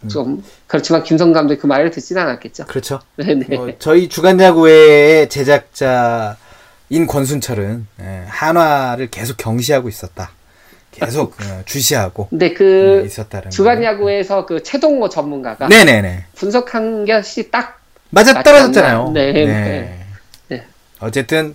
[0.02, 0.08] 음.
[0.08, 2.66] 좀 그렇지만 김성 감독이 그 말을 듣지는 않았겠죠.
[2.66, 3.00] 그렇죠.
[3.16, 3.46] 네 네.
[3.56, 6.36] 어, 저희 주간 야구의 제작자
[6.92, 10.30] 인 권순철은 예, 한화를 계속 경시하고 있었다.
[10.90, 13.48] 계속 어, 주시하고 근데 어, 그 있었다는.
[13.50, 13.82] 주간.
[13.82, 16.26] 야구에서 그 최동호 전문가가 네네네.
[16.34, 19.00] 분석한 것이 딱 맞아 떨어졌잖아요.
[19.06, 19.12] 않나?
[19.12, 20.04] 네, 네.
[20.48, 20.66] 네.
[21.00, 21.54] 어쨌든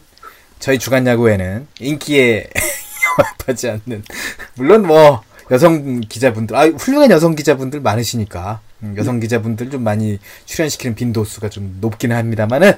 [0.57, 2.49] 저희 주간 야구에는 인기에
[3.19, 4.03] 영합하지 않는
[4.55, 5.21] 물론 뭐
[5.51, 11.77] 여성 기자분들 아 훌륭한 여성 기자분들 많으시니까 음, 여성 기자분들 좀 많이 출연시키는 빈도수가 좀
[11.79, 12.73] 높기는 합니다만은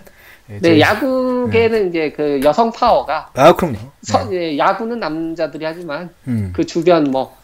[0.51, 3.77] 예, 네, 야구계는 이제 그 여성 파워가 아 그럼요.
[4.01, 4.53] 서- 네.
[4.53, 6.51] 예, 야구는 남자들이 하지만 음.
[6.55, 7.35] 그 주변 뭐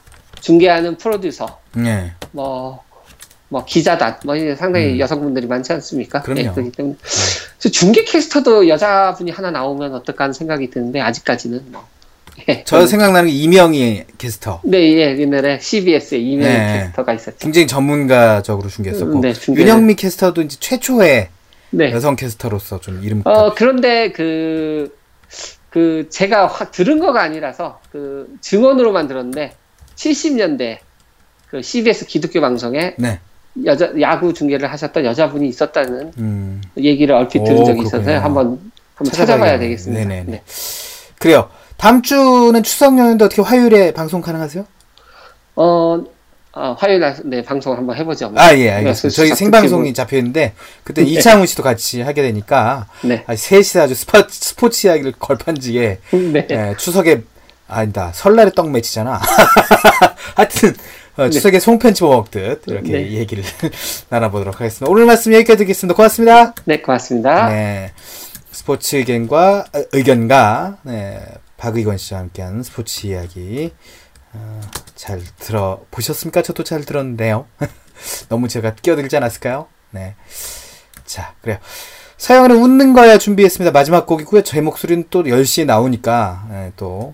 [0.42, 2.12] 중계하는 프로듀서 네.
[2.32, 2.84] 뭐,
[3.50, 5.00] 뭐 기자단 뭐 이게 상당히 음.
[5.00, 6.22] 여성분들이 많지 않습니까?
[6.24, 6.42] 그럼요.
[6.42, 6.48] 네.
[6.48, 11.84] 예, 그렇기 때문에 그래서 중계 캐스터도 여자분이 하나 나오면 어떨까 하는 생각이 드는데 아직까지는 뭐.
[12.50, 14.60] 예, 저 생각나는 게 이명희 캐스터.
[14.66, 16.80] 네, 예, 옛날에 CBS에 이메일 네.
[16.82, 17.38] 캐스터가 있었죠.
[17.40, 21.30] 굉장히 전문가적으로 중계했었고 음, 네, 중계를- 윤영미 캐스터도 이제 최초의
[21.76, 21.92] 네.
[21.92, 24.96] 여성 캐스터로서 좀 이름 어, 그런데 그,
[25.70, 29.54] 그, 제가 화- 들은 거가 아니라서 그 증언으로만 들었는데
[29.96, 30.78] 70년대
[31.50, 33.20] 그 CBS 기독교 방송에 네.
[33.66, 36.62] 여자, 야구 중계를 하셨던 여자분이 있었다는 음.
[36.78, 38.18] 얘기를 얼핏 들은 오, 적이 있어서 그렇군요.
[38.24, 39.60] 한번, 한번 찾아봐야.
[39.60, 40.08] 되겠습니다.
[40.08, 40.32] 네네네.
[40.32, 40.44] 네.
[41.20, 41.50] 그래요.
[41.78, 44.66] 다음 주는 추석 연휴인데 어떻게 화요일에 방송 가능하세요?
[45.58, 46.04] 어,
[46.58, 48.30] 어, 화요일 날, 네, 방송을 한번 해보죠.
[48.30, 48.42] 뭐.
[48.42, 49.10] 아, 예, 네, 알겠습니다.
[49.10, 50.54] 그 저희 자- 생방송이 잡혀 있는데
[50.86, 51.10] 그때 네.
[51.10, 53.26] 이창훈 씨도 같이 하게 되니까 네.
[53.28, 56.48] 아, 셋이 아주 스포, 스포츠 이야기를 걸판지에 네.
[56.52, 57.24] 예, 추석에
[57.68, 58.12] 아니다.
[58.14, 59.20] 설날에 떡 매치잖아.
[60.36, 60.74] 하여튼
[61.18, 63.12] 어, 추석에 송편치 먹듯 이렇게 네.
[63.14, 63.44] 얘기를
[64.10, 64.90] 나눠보도록 하겠습니다.
[64.90, 65.96] 오늘 말씀 여기까지 듣겠습니다.
[65.96, 66.54] 고맙습니다.
[66.66, 67.50] 네, 고맙습니다.
[67.50, 67.92] 네.
[68.52, 71.20] 스포츠 의견과 어, 의견가 네,
[71.58, 73.72] 박의건 씨와 함께한 스포츠 이야기
[74.34, 74.62] 어,
[74.96, 76.42] 잘 들어 보셨습니까?
[76.42, 77.48] 저도 잘 들었는데요.
[78.30, 79.68] 너무 제가 끼어들지 않았을까요?
[79.92, 80.16] 네.
[81.06, 81.60] 자, 그래요.
[82.18, 83.72] 사연은 웃는 거야 준비했습니다.
[83.72, 84.44] 마지막 곡이고요.
[84.44, 87.14] 제 목소리는 또 10시에 나오니까 네, 또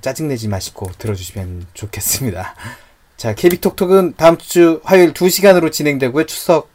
[0.00, 2.54] 짜증내지 마시고 들어주시면 좋겠습니다.
[3.16, 6.26] 자, KB톡톡은 다음 주 화요일 2시간으로 진행되고요.
[6.26, 6.70] 추석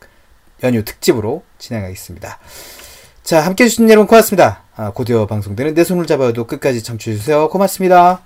[0.64, 2.40] 연휴 특집으로 진행하겠습니다.
[3.24, 4.64] 자, 함께 해주신 여러분 고맙습니다.
[4.76, 7.50] 아, 고디오 방송되는 내 손을 잡아도 끝까지 청취해주세요.
[7.50, 8.22] 고맙습니다.